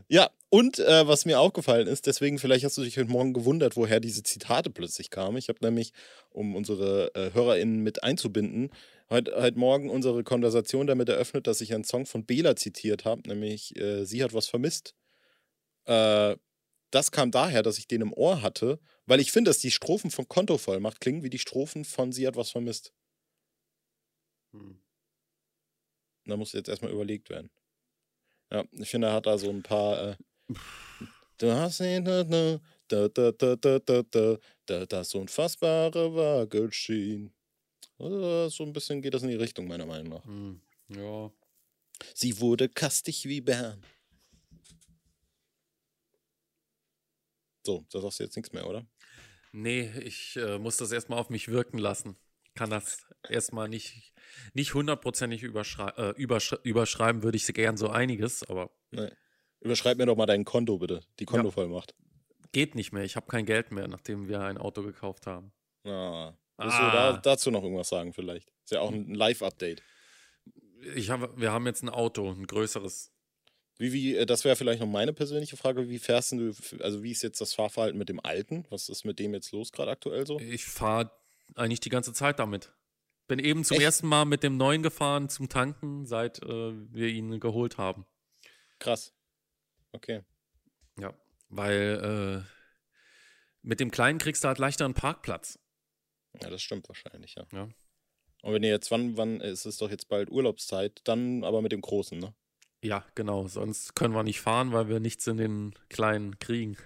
Ja, 0.08 0.30
und 0.50 0.80
äh, 0.80 1.08
was 1.08 1.26
mir 1.26 1.40
aufgefallen 1.40 1.88
ist, 1.88 2.06
deswegen 2.06 2.40
vielleicht 2.40 2.64
hast 2.64 2.78
du 2.78 2.84
dich 2.84 2.98
heute 2.98 3.10
Morgen 3.10 3.34
gewundert, 3.34 3.76
woher 3.76 4.00
diese 4.00 4.24
Zitate 4.24 4.70
plötzlich 4.70 5.10
kamen. 5.10 5.38
Ich 5.38 5.50
habe 5.50 5.60
nämlich, 5.62 5.92
um 6.30 6.56
unsere 6.56 7.14
äh, 7.16 7.34
HörerInnen 7.34 7.82
mit 7.82 8.04
einzubinden, 8.04 8.70
heute, 9.10 9.36
heute 9.36 9.60
Morgen 9.60 9.90
unsere 9.90 10.24
Konversation 10.24 10.88
damit 10.88 11.10
eröffnet, 11.10 11.48
dass 11.48 11.62
ich 11.62 11.74
einen 11.74 11.84
Song 11.84 12.06
von 12.06 12.26
Bela 12.26 12.56
zitiert 12.56 13.06
habe, 13.06 13.28
nämlich 13.28 13.76
äh, 13.78 14.06
Sie 14.06 14.24
hat 14.24 14.34
was 14.34 14.48
vermisst. 14.48 14.96
Äh, 15.86 16.38
das 16.92 17.12
kam 17.12 17.32
daher, 17.32 17.64
dass 17.64 17.78
ich 17.78 17.88
den 17.88 18.02
im 18.02 18.14
Ohr 18.14 18.42
hatte, 18.42 18.80
weil 19.06 19.20
ich 19.20 19.32
finde, 19.32 19.50
dass 19.50 19.60
die 19.60 19.72
Strophen 19.72 20.12
von 20.12 20.28
Konto 20.28 20.58
voll 20.58 20.80
macht 20.80 21.02
klingen 21.02 21.24
wie 21.24 21.30
die 21.30 21.40
Strophen 21.40 21.84
von 21.86 22.12
Sie 22.12 22.28
hat 22.28 22.36
was 22.36 22.52
vermisst. 22.52 22.94
Hm. 24.54 24.80
Da 26.26 26.38
muss 26.38 26.54
jetzt 26.54 26.70
erstmal 26.70 26.92
überlegt 26.92 27.30
werden. 27.30 27.50
Ja, 28.52 28.64
ich 28.72 28.90
finde, 28.90 29.08
er 29.08 29.14
hat 29.14 29.26
da 29.26 29.38
so 29.38 29.50
ein 29.50 29.64
paar. 29.64 30.12
Äh, 30.12 30.16
du 31.38 31.52
hast 31.52 31.80
ihn, 31.80 32.06
da, 32.06 32.24
da, 32.24 32.60
da, 32.88 33.08
da, 33.08 33.56
da, 33.56 33.80
da, 33.80 34.38
da, 34.66 34.86
das 34.86 35.16
Unfassbare 35.16 36.16
war 36.16 36.48
geschehen. 36.48 37.34
Also, 37.98 38.50
so 38.50 38.64
ein 38.64 38.74
bisschen 38.74 39.02
geht 39.02 39.14
das 39.14 39.24
in 39.24 39.30
die 39.30 39.36
Richtung, 39.36 39.68
meiner 39.68 39.86
Meinung 39.86 40.10
nach. 40.10 40.26
Hm, 40.26 40.62
ja. 40.90 41.32
Sie 42.14 42.40
wurde 42.40 42.70
kastig 42.70 43.26
wie 43.26 43.42
Bern. 43.42 43.84
So, 47.66 47.86
da 47.90 48.00
sagst 48.00 48.20
du 48.20 48.24
jetzt 48.24 48.36
nichts 48.36 48.52
mehr, 48.54 48.68
oder? 48.68 48.86
Nee, 49.52 49.90
ich 50.04 50.36
äh, 50.36 50.60
muss 50.60 50.78
das 50.78 50.92
erstmal 50.92 51.18
auf 51.18 51.30
mich 51.30 51.48
wirken 51.48 51.78
lassen 51.78 52.16
kann 52.56 52.70
das 52.70 53.06
erstmal 53.30 53.70
nicht, 53.70 54.14
nicht 54.54 54.74
hundertprozentig 54.74 55.44
überschrei 55.44 55.90
äh, 55.98 56.12
übersch 56.12 56.54
überschreiben, 56.64 57.24
würde 57.24 57.38
ich 57.38 57.46
gern 57.48 57.78
so 57.78 57.90
einiges, 57.90 58.44
aber. 58.50 58.72
Nee. 58.92 59.12
Überschreib 59.62 59.98
mir 59.98 60.06
doch 60.06 60.16
mal 60.16 60.26
dein 60.26 60.46
Konto, 60.46 60.78
bitte. 60.78 61.02
Die 61.20 61.26
Kontovollmacht. 61.26 61.96
Ja. 61.98 62.48
Geht 62.52 62.76
nicht 62.76 62.92
mehr. 62.92 63.04
Ich 63.04 63.16
habe 63.16 63.26
kein 63.28 63.46
Geld 63.46 63.72
mehr, 63.72 63.88
nachdem 63.88 64.28
wir 64.28 64.42
ein 64.42 64.58
Auto 64.58 64.84
gekauft 64.84 65.26
haben. 65.26 65.52
Ah. 65.84 66.34
Willst 66.58 66.78
ah. 66.78 66.90
du 66.90 66.98
da, 66.98 67.18
dazu 67.18 67.52
noch 67.52 67.64
irgendwas 67.64 67.90
sagen, 67.90 68.14
vielleicht? 68.14 68.50
Ist 68.64 68.72
ja 68.72 68.82
auch 68.82 68.92
ein 68.92 69.14
Live-Update. 69.14 69.82
Ich 70.96 71.10
hab, 71.10 71.38
wir 71.40 71.52
haben 71.52 71.66
jetzt 71.66 71.84
ein 71.84 71.90
Auto, 71.90 72.30
ein 72.30 72.46
größeres. 72.46 73.12
Wie, 73.78 73.92
wie, 73.92 74.16
äh, 74.16 74.26
das 74.26 74.46
wäre 74.46 74.56
vielleicht 74.56 74.80
noch 74.80 74.88
meine 74.88 75.14
persönliche 75.14 75.58
Frage. 75.58 75.90
Wie 75.90 76.00
fährst 76.00 76.34
du, 76.34 76.54
also 76.80 77.04
wie 77.04 77.12
ist 77.12 77.24
jetzt 77.24 77.42
das 77.42 77.54
Fahrverhalten 77.54 77.98
mit 77.98 78.10
dem 78.10 78.24
alten? 78.24 78.66
Was 78.70 78.88
ist 78.90 79.04
mit 79.04 79.20
dem 79.20 79.34
jetzt 79.34 79.52
los 79.52 79.72
gerade 79.72 79.92
aktuell 79.92 80.26
so? 80.26 80.40
Ich 80.40 80.66
fahre 80.66 81.12
eigentlich 81.56 81.80
die 81.80 81.90
ganze 81.90 82.14
Zeit 82.14 82.40
damit. 82.40 82.74
Bin 83.28 83.40
eben 83.40 83.64
zum 83.64 83.76
Echt? 83.76 83.84
ersten 83.84 84.08
Mal 84.08 84.26
mit 84.26 84.44
dem 84.44 84.58
neuen 84.58 84.84
gefahren 84.84 85.30
zum 85.30 85.50
Tanken, 85.50 86.06
seit 86.06 86.44
äh, 86.44 86.74
wir 86.92 87.08
ihn 87.08 87.40
geholt 87.40 87.78
haben. 87.78 88.06
Krass. 88.80 89.14
Okay. 89.92 90.24
Ja, 91.00 91.14
weil 91.50 92.46
äh, 92.46 92.50
mit 93.62 93.80
dem 93.80 93.90
kleinen 93.92 94.20
kriegst 94.20 94.44
du 94.44 94.48
halt 94.48 94.60
leichter 94.60 94.86
einen 94.86 94.94
Parkplatz. 94.94 95.60
Ja, 96.42 96.50
das 96.50 96.62
stimmt 96.62 96.88
wahrscheinlich, 96.88 97.36
ja. 97.36 97.48
ja. 97.52 97.70
Und 98.44 98.54
wenn 98.54 98.64
ihr 98.64 98.70
jetzt, 98.70 98.92
wann, 98.92 99.18
wann 99.18 99.42
ist 99.42 99.66
es 99.66 99.78
doch 99.78 99.90
jetzt 99.90 100.08
bald 100.08 100.30
Urlaubszeit, 100.30 101.02
dann 101.06 101.44
aber 101.44 101.62
mit 101.64 101.72
dem 101.72 101.82
Großen, 101.82 102.20
ne? 102.20 102.36
Ja, 102.84 103.04
genau. 103.16 103.48
Sonst 103.48 103.96
können 103.96 104.14
wir 104.14 104.22
nicht 104.22 104.42
fahren, 104.42 104.72
weil 104.72 104.88
wir 104.88 105.00
nichts 105.00 105.26
in 105.26 105.38
den 105.38 105.74
Kleinen 105.90 106.38
kriegen. 106.38 106.78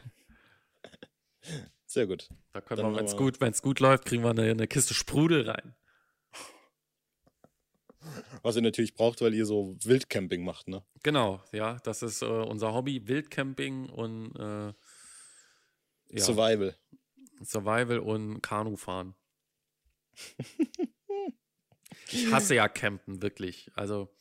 Sehr 1.89 2.05
gut. 2.05 2.29
Da 2.53 2.61
können 2.61 2.83
Dann 2.83 2.91
wir, 2.91 2.99
wenn 2.99 3.05
es 3.05 3.15
gut, 3.17 3.39
gut 3.63 3.79
läuft, 3.79 4.05
kriegen 4.05 4.21
wir 4.21 4.29
eine, 4.29 4.43
eine 4.43 4.67
Kiste 4.67 4.93
Sprudel 4.93 5.49
rein. 5.49 5.75
Was 8.43 8.55
ihr 8.55 8.61
natürlich 8.61 8.93
braucht, 8.93 9.21
weil 9.21 9.33
ihr 9.33 9.47
so 9.47 9.75
Wildcamping 9.83 10.43
macht, 10.43 10.67
ne? 10.67 10.85
Genau, 11.01 11.43
ja, 11.51 11.79
das 11.83 12.03
ist 12.03 12.21
äh, 12.21 12.25
unser 12.25 12.73
Hobby, 12.73 13.07
Wildcamping 13.07 13.89
und 13.89 14.35
äh, 14.35 14.67
ja. 14.67 16.23
Survival. 16.23 16.75
Survival 17.43 17.97
und 17.97 18.41
Kanufahren. 18.41 19.15
ich 22.11 22.31
hasse 22.31 22.53
ja 22.53 22.69
Campen, 22.69 23.23
wirklich. 23.23 23.71
Also 23.73 24.15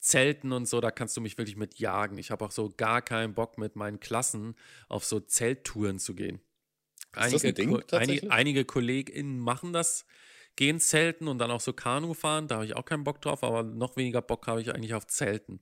Zelten 0.00 0.50
und 0.50 0.66
so, 0.66 0.80
da 0.80 0.90
kannst 0.90 1.16
du 1.16 1.20
mich 1.20 1.38
wirklich 1.38 1.56
mit 1.56 1.78
jagen. 1.78 2.18
Ich 2.18 2.32
habe 2.32 2.44
auch 2.44 2.50
so 2.50 2.68
gar 2.76 3.00
keinen 3.00 3.34
Bock, 3.34 3.58
mit 3.58 3.76
meinen 3.76 4.00
Klassen 4.00 4.56
auf 4.88 5.04
so 5.04 5.20
Zelttouren 5.20 6.00
zu 6.00 6.16
gehen. 6.16 6.40
Einige, 7.12 7.52
Ding, 7.52 7.82
einige, 7.92 8.30
einige 8.30 8.64
KollegInnen 8.64 9.38
machen 9.38 9.72
das, 9.72 10.04
gehen 10.56 10.80
Zelten 10.80 11.28
und 11.28 11.38
dann 11.38 11.50
auch 11.50 11.60
so 11.60 11.72
Kanu 11.72 12.14
fahren. 12.14 12.48
Da 12.48 12.56
habe 12.56 12.66
ich 12.66 12.76
auch 12.76 12.84
keinen 12.84 13.04
Bock 13.04 13.20
drauf, 13.22 13.42
aber 13.42 13.62
noch 13.62 13.96
weniger 13.96 14.22
Bock 14.22 14.46
habe 14.46 14.60
ich 14.60 14.74
eigentlich 14.74 14.94
auf 14.94 15.06
Zelten. 15.06 15.60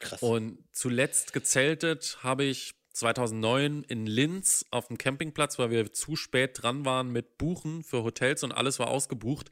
Krass. 0.00 0.22
Und 0.22 0.58
zuletzt 0.72 1.32
gezeltet 1.32 2.18
habe 2.22 2.44
ich 2.44 2.74
2009 2.92 3.84
in 3.84 4.06
Linz 4.06 4.66
auf 4.70 4.88
dem 4.88 4.98
Campingplatz, 4.98 5.58
weil 5.58 5.70
wir 5.70 5.92
zu 5.92 6.16
spät 6.16 6.62
dran 6.62 6.84
waren 6.84 7.10
mit 7.10 7.38
Buchen 7.38 7.84
für 7.84 8.02
Hotels 8.02 8.42
und 8.42 8.52
alles 8.52 8.78
war 8.78 8.88
ausgebucht. 8.88 9.50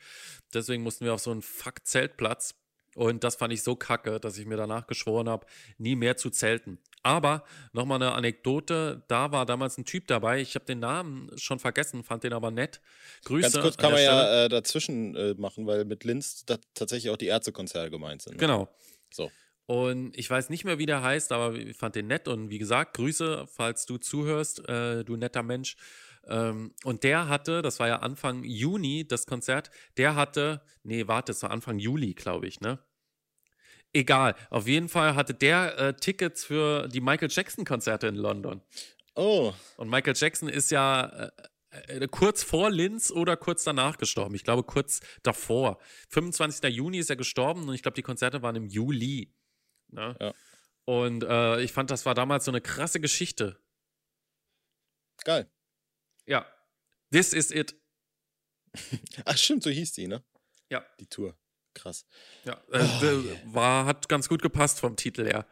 Deswegen 0.52 0.82
mussten 0.82 1.04
wir 1.04 1.14
auf 1.14 1.20
so 1.20 1.30
einen 1.30 1.42
Fuck-Zeltplatz. 1.42 2.54
Und 2.96 3.24
das 3.24 3.36
fand 3.36 3.52
ich 3.52 3.62
so 3.62 3.76
kacke, 3.76 4.18
dass 4.18 4.38
ich 4.38 4.46
mir 4.46 4.56
danach 4.56 4.86
geschworen 4.86 5.28
habe, 5.28 5.46
nie 5.76 5.96
mehr 5.96 6.16
zu 6.16 6.30
zelten. 6.30 6.78
Aber 7.06 7.44
nochmal 7.72 8.02
eine 8.02 8.12
Anekdote: 8.12 9.04
Da 9.06 9.30
war 9.30 9.46
damals 9.46 9.78
ein 9.78 9.84
Typ 9.84 10.08
dabei. 10.08 10.40
Ich 10.40 10.56
habe 10.56 10.64
den 10.64 10.80
Namen 10.80 11.30
schon 11.36 11.60
vergessen, 11.60 12.02
fand 12.02 12.24
den 12.24 12.32
aber 12.32 12.50
nett. 12.50 12.80
Grüße. 13.24 13.42
Ganz 13.42 13.60
kurz 13.60 13.76
kann 13.76 13.92
man 13.92 14.02
ja 14.02 14.44
äh, 14.44 14.48
dazwischen 14.48 15.14
äh, 15.14 15.34
machen, 15.34 15.68
weil 15.68 15.84
mit 15.84 16.02
Linz 16.02 16.44
tatsächlich 16.74 17.10
auch 17.12 17.16
die 17.16 17.26
Ärztekonzerte 17.26 17.90
gemeint 17.90 18.22
sind. 18.22 18.32
Ne? 18.32 18.38
Genau. 18.38 18.68
So. 19.12 19.30
Und 19.66 20.16
ich 20.16 20.28
weiß 20.28 20.50
nicht 20.50 20.64
mehr, 20.64 20.78
wie 20.78 20.86
der 20.86 21.02
heißt, 21.02 21.30
aber 21.30 21.54
ich 21.54 21.76
fand 21.76 21.94
den 21.94 22.08
nett. 22.08 22.26
Und 22.26 22.50
wie 22.50 22.58
gesagt, 22.58 22.96
Grüße, 22.96 23.46
falls 23.46 23.86
du 23.86 23.98
zuhörst, 23.98 24.68
äh, 24.68 25.04
du 25.04 25.16
netter 25.16 25.44
Mensch. 25.44 25.76
Ähm, 26.26 26.72
und 26.82 27.04
der 27.04 27.28
hatte, 27.28 27.62
das 27.62 27.78
war 27.78 27.86
ja 27.86 28.00
Anfang 28.00 28.42
Juni, 28.42 29.06
das 29.06 29.26
Konzert, 29.26 29.70
der 29.96 30.16
hatte, 30.16 30.60
nee, 30.82 31.06
warte, 31.06 31.30
es 31.30 31.42
war 31.44 31.52
Anfang 31.52 31.78
Juli, 31.78 32.14
glaube 32.14 32.48
ich, 32.48 32.60
ne? 32.60 32.80
Egal, 33.96 34.34
auf 34.50 34.68
jeden 34.68 34.90
Fall 34.90 35.14
hatte 35.14 35.32
der 35.32 35.78
äh, 35.78 35.94
Tickets 35.94 36.44
für 36.44 36.86
die 36.86 37.00
Michael 37.00 37.30
Jackson-Konzerte 37.30 38.06
in 38.06 38.16
London. 38.16 38.60
Oh. 39.14 39.54
Und 39.78 39.88
Michael 39.88 40.12
Jackson 40.14 40.50
ist 40.50 40.70
ja 40.70 41.06
äh, 41.06 41.30
äh, 41.70 42.06
kurz 42.06 42.42
vor 42.42 42.70
Linz 42.70 43.10
oder 43.10 43.38
kurz 43.38 43.64
danach 43.64 43.96
gestorben. 43.96 44.34
Ich 44.34 44.44
glaube, 44.44 44.64
kurz 44.64 45.00
davor. 45.22 45.78
25. 46.10 46.70
Juni 46.74 46.98
ist 46.98 47.08
er 47.08 47.16
gestorben 47.16 47.66
und 47.66 47.74
ich 47.74 47.80
glaube, 47.80 47.94
die 47.94 48.02
Konzerte 48.02 48.42
waren 48.42 48.54
im 48.54 48.66
Juli. 48.66 49.34
Ne? 49.88 50.14
Ja. 50.20 50.34
Und 50.84 51.24
äh, 51.24 51.62
ich 51.62 51.72
fand, 51.72 51.90
das 51.90 52.04
war 52.04 52.14
damals 52.14 52.44
so 52.44 52.50
eine 52.50 52.60
krasse 52.60 53.00
Geschichte. 53.00 53.58
Geil. 55.24 55.50
Ja. 56.26 56.46
This 57.10 57.32
is 57.32 57.50
it. 57.50 57.80
Ach, 59.24 59.38
stimmt, 59.38 59.62
so 59.62 59.70
hieß 59.70 59.94
die, 59.94 60.06
ne? 60.06 60.22
Ja. 60.68 60.84
Die 61.00 61.06
Tour. 61.06 61.34
Krass. 61.76 62.06
Ja, 62.44 62.54
äh, 62.72 62.80
Oh, 62.82 63.00
d- 63.00 63.36
war, 63.44 63.84
hat 63.86 64.08
ganz 64.08 64.28
gut 64.28 64.40
gepasst 64.42 64.80
vom 64.80 64.96
Titel 64.96 65.26
her. 65.26 65.46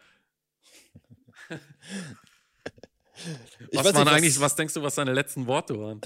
Was 3.72 3.84
waren 3.94 4.04
nicht, 4.04 4.08
eigentlich, 4.14 4.40
was 4.40 4.56
denkst 4.56 4.74
du, 4.74 4.82
was 4.82 4.94
seine 4.94 5.12
letzten 5.12 5.46
Worte 5.46 5.78
waren? 5.78 6.00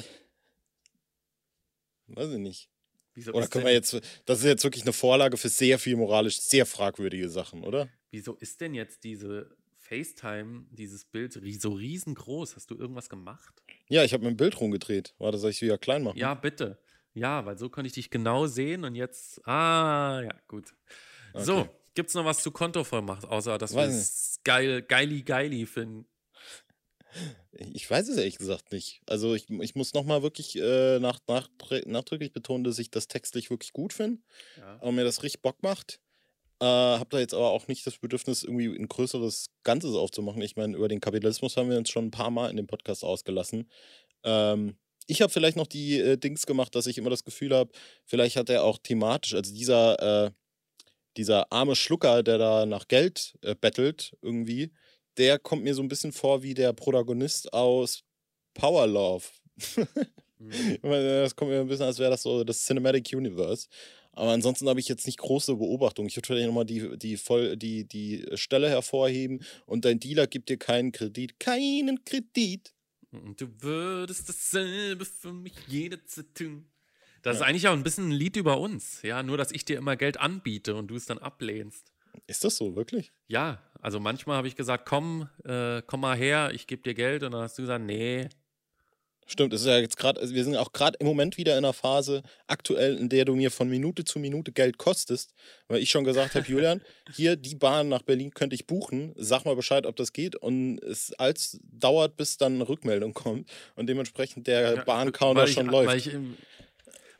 Weiß 2.09 2.31
ich 2.33 2.39
nicht. 2.39 2.69
Wieso 3.15 3.33
Oder 3.33 3.47
können 3.49 3.65
wir 3.65 3.73
jetzt. 3.73 3.93
Das 4.27 4.39
ist 4.41 4.45
jetzt 4.45 4.65
wirklich 4.65 4.83
eine 4.83 4.93
Vorlage 4.93 5.37
für 5.37 5.49
sehr 5.49 5.79
viel 5.79 5.97
moralisch 5.97 6.41
sehr 6.41 6.67
fragwürdige 6.67 7.29
Sachen, 7.29 7.63
oder? 7.65 7.89
Wieso 8.11 8.35
ist 8.37 8.61
denn 8.61 8.75
jetzt 8.75 9.05
diese 9.05 9.57
FaceTime, 9.77 10.67
dieses 10.71 11.05
Bild 11.05 11.33
so 11.33 11.73
riesengroß? 11.73 12.57
Hast 12.57 12.71
du 12.71 12.77
irgendwas 12.77 13.09
gemacht? 13.09 13.63
Ja, 13.89 14.05
ich 14.05 14.13
habe 14.13 14.25
mein 14.25 14.37
Bild 14.37 14.61
rumgedreht. 14.61 15.15
Warte, 15.19 15.39
soll 15.39 15.51
ich 15.51 15.63
wieder 15.63 15.79
klein 15.79 16.03
machen? 16.03 16.19
Ja, 16.19 16.35
bitte. 16.35 16.79
Ja, 17.19 17.45
weil 17.45 17.59
so 17.59 17.69
konnte 17.69 17.89
ich 17.89 17.95
dich 17.95 18.11
genau 18.11 18.47
sehen 18.47 18.85
und 18.85 18.95
jetzt. 18.95 19.47
Ah, 19.47 20.21
ja, 20.25 20.35
gut. 20.47 20.75
So, 21.35 21.59
Okay. 21.61 21.71
gibt's 21.95 22.15
noch 22.15 22.25
was 22.25 22.43
zu 22.43 22.51
Kontovollmacht, 22.51 23.25
außer 23.25 23.59
dass 23.59 23.75
wir 23.75 23.83
es 23.83 24.41
geil, 24.45 24.83
geili, 24.83 25.23
geili 25.23 25.67
finden? 25.67 26.07
Ich 27.53 27.91
weiß 27.91 28.09
es 28.09 28.17
ehrlich 28.19 28.39
gesagt 28.39 28.71
nicht. 28.73 29.01
Also 29.07 29.35
ich, 29.35 29.49
ich 29.51 29.75
muss 29.75 29.95
nochmal 29.95 30.23
wirklich 30.23 30.57
äh, 30.57 30.99
nach, 31.01 31.19
nach, 31.27 31.49
nachdrücklich 31.87 32.33
betonen, 32.33 32.65
dass 32.65 32.79
ich 32.79 32.91
das 32.91 33.09
textlich 33.09 33.51
wirklich 33.51 33.73
gut 33.73 33.93
finde 33.93 34.21
Ja. 34.59 34.77
und 34.77 34.95
mir 34.95 35.05
das 35.05 35.23
richtig 35.23 35.43
Bock 35.43 35.63
macht. 35.63 36.01
Äh, 36.61 36.67
hab 36.67 37.11
da 37.11 37.19
jetzt 37.19 37.35
aber 37.35 37.51
auch 37.51 37.67
nicht 37.69 37.87
das 37.87 37.99
Bedürfnis, 37.99 38.43
irgendwie 38.43 38.67
ein 38.67 38.89
größeres 38.89 39.47
Ganzes 39.65 39.95
aufzumachen. 39.95 40.43
Ich 40.43 40.57
meine, 40.57 40.77
über 40.77 40.89
den 40.89 41.01
Kapitalismus 41.01 41.57
haben 41.57 41.71
wir 41.71 41.79
uns 41.79 41.89
schon 41.91 42.07
ein 42.07 42.11
paar 42.11 42.31
Mal 42.31 42.51
in 42.51 42.57
dem 42.57 42.67
Podcast 42.67 43.05
ausgelassen. 43.05 43.71
Ähm, 44.25 44.77
ich 45.09 45.23
habe 45.23 45.33
vielleicht 45.33 45.57
noch 45.57 45.67
die 45.67 45.99
äh, 45.99 46.17
Dings 46.19 46.47
gemacht, 46.47 46.75
dass 46.75 46.87
ich 46.87 46.99
immer 46.99 47.11
das 47.11 47.25
Gefühl 47.25 47.55
habe, 47.55 47.73
vielleicht 48.05 48.37
hat 48.37 48.51
er 48.51 48.65
auch 48.65 48.79
thematisch, 48.79 49.35
also 49.35 49.53
dieser, 49.53 50.27
äh, 50.27 50.31
dieser 51.17 51.51
arme 51.53 51.77
Schlucker, 51.77 52.23
der 52.23 52.39
da 52.39 52.67
nach 52.67 52.89
Geld 52.89 53.37
äh, 53.43 53.55
bettelt, 53.61 54.17
irgendwie, 54.23 54.73
der 55.17 55.39
kommt 55.39 55.65
mir 55.65 55.75
so 55.75 55.83
ein 55.83 55.89
bisschen 55.89 56.13
vor 56.13 56.43
wie 56.43 56.55
der 56.55 56.73
Protagonist 56.73 57.53
aus 57.53 58.05
Power 58.55 58.87
Love. 58.87 59.25
Mhm. 60.39 60.79
Meine, 60.83 61.23
Das 61.23 61.35
kommt 61.35 61.51
mir 61.51 61.61
ein 61.61 61.69
bisschen, 61.69 61.87
als 61.87 61.99
wäre 61.99 62.11
das 62.11 62.23
so 62.23 62.45
das 62.45 62.65
Cinematic 62.65 63.11
Universe. 63.15 63.69
Aber 64.13 64.33
ansonsten 64.33 64.69
habe 64.69 64.81
ich 64.81 64.89
jetzt 64.89 65.07
nicht 65.07 65.19
große 65.19 65.57
Beobachtungen. 65.57 66.09
Ich 66.09 66.17
würde 66.17 66.27
vielleicht 66.27 66.47
nochmal 66.47 66.65
die, 66.65 66.99
die, 66.99 67.17
voll, 67.17 67.57
die, 67.57 67.87
die 67.87 68.27
Stelle 68.35 68.69
hervorheben 68.69 69.45
und 69.67 69.85
dein 69.85 70.01
Dealer 70.01 70.27
gibt 70.27 70.49
dir 70.49 70.57
keinen 70.59 70.93
Kredit. 70.93 71.39
Keinen 71.39 72.05
Kredit. 72.05 72.73
Und 73.11 73.41
du 73.41 73.49
würdest 73.63 74.29
dasselbe 74.29 75.05
für 75.05 75.33
mich 75.33 75.55
jederzeit 75.67 76.35
tun. 76.35 76.67
Das 77.23 77.37
ist 77.37 77.41
Ja. 77.41 77.47
eigentlich 77.47 77.67
auch 77.69 77.73
ein 77.73 77.83
bisschen 77.83 78.09
ein 78.09 78.13
Lied 78.13 78.37
über 78.37 78.59
uns. 78.61 79.03
Ja, 79.03 79.23
nur 79.23 79.37
dass 79.37 79.51
ich 79.51 79.65
dir 79.65 79.79
immer 79.79 79.97
Geld 79.97 80.19
anbiete 80.19 80.75
und 80.75 80.89
du 80.89 80.95
es 80.97 81.07
dann 81.07 81.19
ablehnst. 81.19 81.93
Ist 82.27 82.45
das 82.45 82.57
so, 82.57 82.77
wirklich? 82.77 83.13
Ja, 83.27 83.63
also 83.81 83.99
manchmal 84.01 84.37
habe 84.37 84.49
ich 84.49 84.57
gesagt, 84.57 84.87
komm, 84.87 85.29
äh, 85.45 85.83
komm 85.87 86.01
mal 86.01 86.17
her, 86.17 86.51
ich 86.53 86.67
gebe 86.67 86.83
dir 86.83 86.95
Geld 86.95 87.23
und 87.23 87.33
dann 87.33 87.43
hast 87.43 87.59
du 87.59 87.63
gesagt, 87.63 87.85
nee. 87.85 88.29
Stimmt, 89.31 89.53
es 89.53 89.61
ist 89.61 89.67
ja 89.67 89.79
jetzt 89.79 89.99
gerade, 89.99 90.19
also 90.21 90.35
wir 90.35 90.43
sind 90.43 90.57
auch 90.57 90.73
gerade 90.73 90.97
im 91.01 91.07
Moment 91.07 91.37
wieder 91.37 91.53
in 91.53 91.59
einer 91.59 91.75
Phase 91.75 92.23
aktuell, 92.47 92.97
in 92.97 93.11
der 93.11 93.27
du 93.27 93.35
mir 93.37 93.51
von 93.51 93.69
Minute 93.69 94.05
zu 94.05 94.19
Minute 94.19 94.53
Geld 94.53 94.79
kostest, 94.79 95.35
weil 95.69 95.83
ich 95.83 95.91
schon 95.91 96.05
gesagt 96.05 96.35
habe, 96.35 96.47
Julian, 96.49 96.81
hier 97.15 97.37
die 97.37 97.55
Bahn 97.55 97.91
nach 97.91 98.01
Berlin 98.01 98.31
könnte 98.33 98.55
ich 98.55 98.67
buchen, 98.67 99.13
sag 99.17 99.45
mal 99.45 99.55
Bescheid, 99.55 99.85
ob 99.85 99.97
das 99.97 100.15
geht 100.15 100.35
und 100.35 100.79
es 100.83 101.13
als 101.13 101.61
dauert, 101.63 102.17
bis 102.17 102.39
dann 102.39 102.55
eine 102.55 102.69
Rückmeldung 102.71 103.13
kommt 103.13 103.51
und 103.77 103.87
dementsprechend 103.87 104.47
der 104.47 104.77
Ja, 104.77 104.85
Bahncounter 104.85 105.43
weil 105.43 105.49
ich- 105.49 105.55
schon 105.55 105.67
läuft. 105.67 105.89
Weil 105.89 105.99
ich, 105.99 106.11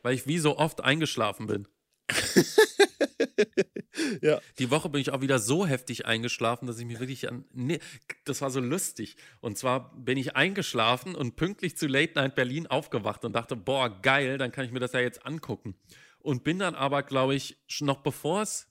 weil 0.01 0.15
ich 0.15 0.25
wie 0.25 0.39
so 0.39 0.57
oft 0.57 0.81
eingeschlafen 0.81 1.45
bin. 1.45 1.67
ja, 4.21 4.39
Die 4.57 4.71
Woche 4.71 4.89
bin 4.89 5.01
ich 5.01 5.11
auch 5.11 5.21
wieder 5.21 5.39
so 5.39 5.65
heftig 5.65 6.05
eingeschlafen, 6.05 6.67
dass 6.67 6.79
ich 6.79 6.85
mich 6.85 6.99
wirklich 6.99 7.29
an. 7.29 7.45
Nee, 7.53 7.79
das 8.25 8.41
war 8.41 8.49
so 8.49 8.59
lustig. 8.59 9.15
Und 9.41 9.57
zwar 9.57 9.95
bin 9.95 10.17
ich 10.17 10.35
eingeschlafen 10.35 11.15
und 11.15 11.35
pünktlich 11.35 11.77
zu 11.77 11.87
Late 11.87 12.13
Night 12.15 12.35
Berlin 12.35 12.67
aufgewacht 12.67 13.25
und 13.25 13.33
dachte, 13.33 13.55
boah, 13.55 13.89
geil, 14.01 14.37
dann 14.37 14.51
kann 14.51 14.65
ich 14.65 14.71
mir 14.71 14.79
das 14.79 14.93
ja 14.93 14.99
jetzt 14.99 15.25
angucken. 15.25 15.75
Und 16.19 16.43
bin 16.43 16.59
dann 16.59 16.75
aber, 16.75 17.03
glaube 17.03 17.35
ich, 17.35 17.57
noch 17.79 18.01
bevor 18.01 18.41
es. 18.41 18.67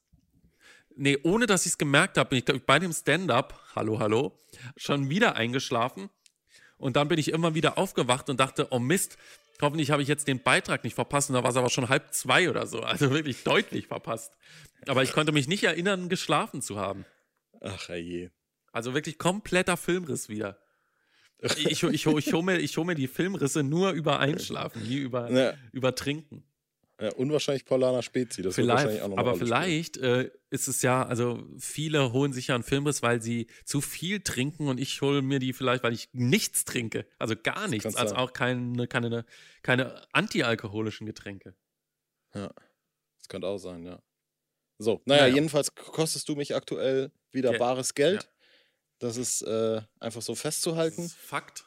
Nee, 0.94 1.18
ohne 1.22 1.46
dass 1.46 1.64
ich 1.64 1.72
es 1.72 1.78
gemerkt 1.78 2.18
habe, 2.18 2.30
bin 2.30 2.38
ich, 2.40 2.44
glaub 2.44 2.56
ich, 2.56 2.66
bei 2.66 2.78
dem 2.78 2.92
Stand-up, 2.92 3.60
hallo, 3.76 4.00
hallo, 4.00 4.36
schon 4.76 5.08
wieder 5.08 5.36
eingeschlafen. 5.36 6.10
Und 6.76 6.96
dann 6.96 7.08
bin 7.08 7.18
ich 7.18 7.32
immer 7.32 7.54
wieder 7.54 7.78
aufgewacht 7.78 8.28
und 8.30 8.40
dachte, 8.40 8.68
oh 8.70 8.78
Mist, 8.78 9.16
hoffentlich 9.60 9.90
habe 9.90 10.02
ich 10.02 10.08
jetzt 10.08 10.28
den 10.28 10.42
Beitrag 10.42 10.84
nicht 10.84 10.94
verpasst. 10.94 11.30
Und 11.30 11.34
da 11.34 11.42
war 11.42 11.50
es 11.50 11.56
aber 11.56 11.70
schon 11.70 11.88
halb 11.88 12.12
zwei 12.12 12.48
oder 12.48 12.66
so. 12.66 12.80
Also 12.80 13.10
wirklich 13.10 13.42
deutlich 13.44 13.86
verpasst. 13.86 14.32
Aber 14.86 15.02
ich 15.02 15.12
konnte 15.12 15.32
mich 15.32 15.48
nicht 15.48 15.64
erinnern, 15.64 16.08
geschlafen 16.08 16.62
zu 16.62 16.78
haben. 16.78 17.04
ach 17.60 17.88
je. 17.90 18.30
Also 18.72 18.94
wirklich 18.94 19.18
kompletter 19.18 19.76
Filmriss 19.76 20.28
wieder. 20.28 20.58
Ich, 21.40 21.66
ich, 21.66 21.82
ich, 21.84 22.04
ich 22.04 22.32
hole 22.32 22.42
mir, 22.42 22.58
ich 22.58 22.76
hol 22.76 22.84
mir 22.84 22.96
die 22.96 23.06
Filmrisse 23.06 23.62
nur 23.62 23.92
über 23.92 24.18
Einschlafen, 24.18 24.82
nie 24.82 24.96
über, 24.96 25.30
Ja, 25.30 25.54
über 25.70 25.94
Trinken. 25.94 26.42
Ja, 27.00 27.12
unwahrscheinlich 27.14 27.64
Paulaner 27.64 28.02
Spezi, 28.02 28.42
das 28.42 28.56
Vielleicht, 28.56 29.00
auch 29.02 29.08
noch 29.08 29.16
eine 29.16 29.18
aber 29.18 29.34
vielleicht 29.36 29.98
äh, 29.98 30.30
ist 30.50 30.66
es 30.68 30.82
ja, 30.82 31.04
also 31.04 31.46
viele 31.58 32.12
holen 32.12 32.32
sich 32.32 32.48
ja 32.48 32.54
einen 32.56 32.64
Filmriss, 32.64 33.02
weil 33.02 33.22
sie 33.22 33.46
zu 33.64 33.80
viel 33.80 34.20
trinken 34.20 34.68
und 34.68 34.78
ich 34.80 35.00
hole 35.00 35.22
mir 35.22 35.38
die 35.38 35.52
vielleicht, 35.52 35.84
weil 35.84 35.92
ich 35.92 36.08
nichts 36.12 36.64
trinke. 36.64 37.06
Also 37.18 37.34
gar 37.36 37.68
nichts, 37.68 37.94
also 37.94 38.16
auch 38.16 38.32
keine, 38.32 38.88
keine, 38.88 39.24
keine 39.62 40.02
antialkoholischen 40.12 41.06
Getränke. 41.06 41.54
spielen. 42.30 42.50
Das 43.18 43.28
könnte 43.28 43.46
auch 43.46 43.58
sein, 43.58 43.84
ja. 43.84 44.02
So, 44.78 45.02
naja, 45.04 45.22
Naja. 45.22 45.34
jedenfalls 45.34 45.74
kostest 45.74 46.28
du 46.28 46.36
mich 46.36 46.54
aktuell 46.54 47.10
wieder 47.32 47.50
Geld. 47.50 47.58
bares 47.60 47.94
Geld. 47.94 48.30
Das 49.00 49.16
ist 49.16 49.42
äh, 49.42 49.82
einfach 50.00 50.22
so 50.22 50.34
festzuhalten. 50.34 51.08
Fakt. 51.08 51.64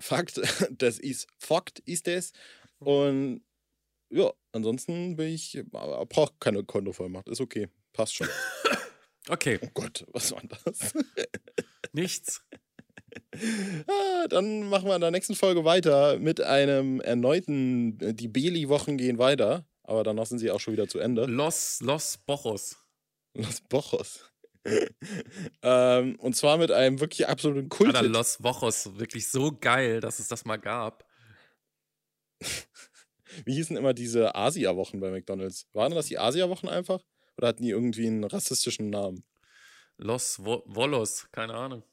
Fakt, 0.00 0.40
das 0.78 0.98
ist 0.98 1.28
Fakt, 1.38 1.78
ist 1.80 2.08
es. 2.08 2.32
Und 2.78 3.43
ja, 4.14 4.32
ansonsten 4.52 5.16
bin 5.16 5.28
ich, 5.28 5.60
brauche 5.70 6.34
keine 6.38 6.62
Kontovollmacht, 6.64 7.28
ist 7.28 7.40
okay, 7.40 7.68
passt 7.92 8.14
schon. 8.14 8.28
Okay, 9.26 9.58
Oh 9.62 9.68
Gott, 9.72 10.04
was 10.12 10.32
war 10.32 10.42
das? 10.42 10.92
nichts. 11.92 12.42
ah, 13.86 14.26
dann 14.28 14.68
machen 14.68 14.86
wir 14.86 14.94
in 14.94 15.00
der 15.00 15.10
nächsten 15.10 15.34
Folge 15.34 15.64
weiter 15.64 16.18
mit 16.18 16.42
einem 16.42 17.00
erneuten, 17.00 17.98
äh, 18.00 18.12
die 18.12 18.28
Beli-Wochen 18.28 18.98
gehen 18.98 19.16
weiter, 19.16 19.66
aber 19.82 20.02
danach 20.02 20.26
sind 20.26 20.40
sie 20.40 20.50
auch 20.50 20.60
schon 20.60 20.74
wieder 20.74 20.88
zu 20.88 20.98
Ende. 20.98 21.24
Los, 21.24 21.80
Los 21.80 22.18
Bochos. 22.18 22.76
Los 23.32 23.62
Bochos. 23.62 24.30
ähm, 25.62 26.16
und 26.16 26.36
zwar 26.36 26.58
mit 26.58 26.70
einem 26.70 27.00
wirklich 27.00 27.26
absoluten 27.26 27.70
Kult. 27.70 27.96
Alter, 27.96 28.06
Los 28.06 28.36
Bochos, 28.42 28.98
wirklich 28.98 29.30
so 29.30 29.56
geil, 29.58 30.00
dass 30.00 30.18
es 30.18 30.28
das 30.28 30.44
mal 30.44 30.58
gab. 30.58 31.06
Wie 33.44 33.54
hießen 33.54 33.76
immer 33.76 33.94
diese 33.94 34.34
Asia-Wochen 34.34 35.00
bei 35.00 35.10
McDonalds? 35.10 35.68
Waren 35.72 35.94
das 35.94 36.06
die 36.06 36.18
Asia-Wochen 36.18 36.68
einfach? 36.68 37.00
Oder 37.36 37.48
hatten 37.48 37.62
die 37.62 37.70
irgendwie 37.70 38.06
einen 38.06 38.24
rassistischen 38.24 38.90
Namen? 38.90 39.24
Los 39.96 40.38
Vo 40.38 40.62
Volos, 40.66 41.28
keine 41.32 41.54
Ahnung. 41.54 41.84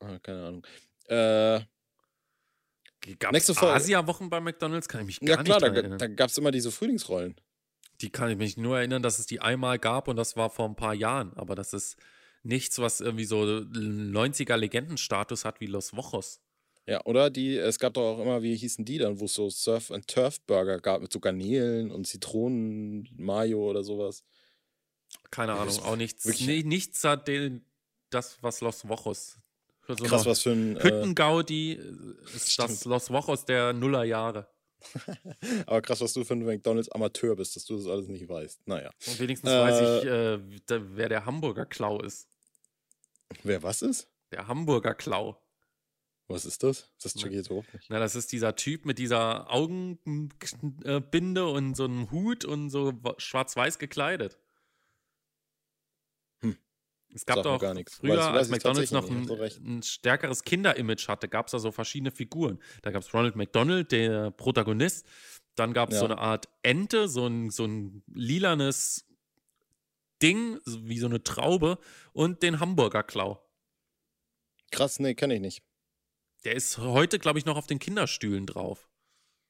Ah, 0.00 0.18
keine 0.18 0.46
Ahnung. 0.46 0.66
Äh, 1.06 1.60
Gab 3.18 3.36
Folge. 3.38 3.74
Asia-Wochen 3.74 4.30
bei 4.30 4.40
McDonalds? 4.40 4.88
Kann 4.88 5.02
ich 5.02 5.06
mich 5.06 5.20
gar 5.20 5.36
ja 5.36 5.42
klar, 5.42 5.60
nicht 5.60 5.76
da, 5.76 5.78
erinnern. 5.78 5.98
da 5.98 6.06
gab 6.06 6.30
es 6.30 6.38
immer 6.38 6.50
diese 6.50 6.70
Frühlingsrollen. 6.70 7.36
Die 8.00 8.10
kann 8.10 8.30
ich 8.30 8.36
mich 8.36 8.56
nur 8.56 8.78
erinnern, 8.78 9.02
dass 9.02 9.18
es 9.18 9.26
die 9.26 9.40
einmal 9.40 9.78
gab 9.78 10.08
und 10.08 10.16
das 10.16 10.36
war 10.36 10.50
vor 10.50 10.68
ein 10.68 10.76
paar 10.76 10.94
Jahren. 10.94 11.32
Aber 11.34 11.54
das 11.54 11.72
ist 11.72 11.96
nichts, 12.42 12.78
was 12.78 13.00
irgendwie 13.00 13.24
so 13.24 13.42
90er 13.42 14.56
Legendenstatus 14.56 15.44
hat 15.44 15.60
wie 15.60 15.66
Los 15.66 15.94
Wochos. 15.94 16.40
Ja, 16.86 17.00
oder 17.06 17.30
die, 17.30 17.56
es 17.56 17.78
gab 17.78 17.94
doch 17.94 18.02
auch 18.16 18.20
immer, 18.20 18.42
wie 18.42 18.54
hießen 18.56 18.84
die 18.84 18.98
dann, 18.98 19.18
wo 19.18 19.24
es 19.24 19.34
so 19.34 19.48
Surf- 19.48 19.90
and 19.90 20.06
Turf-Burger 20.06 20.80
gab 20.80 21.00
mit 21.00 21.10
so 21.12 21.18
Garnelen 21.20 21.90
und 21.90 22.06
Zitronen, 22.06 23.08
Mayo 23.16 23.70
oder 23.70 23.82
sowas. 23.82 24.22
Keine 25.30 25.52
Ja, 25.52 25.62
Ahnung, 25.62 25.78
auch 25.80 25.96
nichts. 25.96 26.24
Nee, 26.40 26.62
nichts 26.62 27.02
hat 27.04 27.26
den, 27.28 27.64
das, 28.10 28.42
was 28.42 28.60
Los 28.60 28.86
Wochos 28.88 29.38
so 29.86 29.94
Krass, 30.04 30.24
was 30.24 30.40
für 30.42 30.50
ein. 30.52 30.76
Äh, 30.76 30.82
Hüttengaudi 30.82 31.72
ist 32.34 32.52
Stimmt. 32.52 32.70
das 32.70 32.84
Los 32.86 33.10
Wochos 33.10 33.44
der 33.44 33.72
Nullerjahre. 33.72 34.48
aber 35.66 35.80
krass, 35.82 36.00
was 36.02 36.12
du 36.12 36.24
für 36.24 36.34
ein 36.34 36.44
McDonalds 36.44 36.90
Amateur 36.90 37.36
bist, 37.36 37.56
dass 37.56 37.64
du 37.64 37.76
das 37.76 37.86
alles 37.86 38.08
nicht 38.08 38.28
weißt. 38.28 38.66
Naja. 38.66 38.90
Und 39.06 39.18
wenigstens 39.18 39.50
Äh, 39.50 39.58
weiß 39.60 39.80
ich, 40.02 40.10
äh, 40.10 40.60
da- 40.66 40.96
wer 40.96 41.08
der 41.08 41.24
Hamburger 41.26 41.64
Klau 41.66 42.00
ist. 42.00 42.28
Wer 43.42 43.62
was 43.62 43.80
ist? 43.82 44.08
Der 44.32 44.46
Hamburger 44.48 44.94
Klau. 44.94 45.40
Was 46.26 46.46
ist 46.46 46.62
das? 46.62 46.90
Das 47.02 47.14
check 47.14 47.30
ich 47.32 47.36
jetzt 47.36 47.48
überhaupt 47.48 47.72
nicht. 47.74 47.86
Na, 47.90 47.98
das 47.98 48.14
ist 48.14 48.32
dieser 48.32 48.56
Typ 48.56 48.86
mit 48.86 48.98
dieser 48.98 49.50
Augenbinde 49.52 51.46
und 51.46 51.74
so 51.76 51.84
einem 51.84 52.10
Hut 52.10 52.44
und 52.46 52.70
so 52.70 52.92
wa- 53.04 53.14
schwarz-weiß 53.18 53.78
gekleidet. 53.78 54.38
Hm. 56.42 56.56
Es 57.14 57.26
gab 57.26 57.42
doch 57.42 57.60
gar 57.60 57.74
nichts. 57.74 57.96
früher, 57.96 58.14
Weiß- 58.14 58.28
weiß 58.32 58.36
als 58.36 58.48
McDonalds 58.48 58.90
noch 58.90 59.10
ein, 59.10 59.26
du 59.26 59.34
recht. 59.34 59.60
ein 59.60 59.82
stärkeres 59.82 60.44
Kinderimage 60.44 61.06
hatte, 61.08 61.28
gab 61.28 61.46
es 61.46 61.52
da 61.52 61.58
so 61.58 61.70
verschiedene 61.72 62.10
Figuren. 62.10 62.58
Da 62.82 62.90
gab 62.90 63.02
es 63.02 63.12
Ronald 63.12 63.36
McDonald, 63.36 63.92
der 63.92 64.30
Protagonist. 64.30 65.06
Dann 65.56 65.74
gab 65.74 65.90
es 65.90 65.96
Ja. 65.96 66.00
so 66.00 66.06
eine 66.06 66.18
Art 66.18 66.48
Ente, 66.62 67.06
so 67.06 67.26
ein, 67.26 67.50
so 67.50 67.66
ein 67.66 68.02
lilanes 68.12 69.06
Ding, 70.22 70.58
so 70.64 70.88
wie 70.88 70.98
so 70.98 71.06
eine 71.06 71.22
Traube 71.22 71.78
und 72.14 72.42
den 72.42 72.60
Hamburger 72.60 73.02
Klau. 73.02 73.40
Krass, 74.70 74.98
nee, 75.00 75.14
kenne 75.14 75.34
ich 75.34 75.40
nicht. 75.42 75.62
Der 76.44 76.54
ist 76.54 76.78
heute, 76.78 77.18
glaube 77.18 77.38
ich, 77.38 77.44
noch 77.44 77.56
auf 77.56 77.66
den 77.66 77.78
Kinderstühlen 77.78 78.46
drauf. 78.46 78.88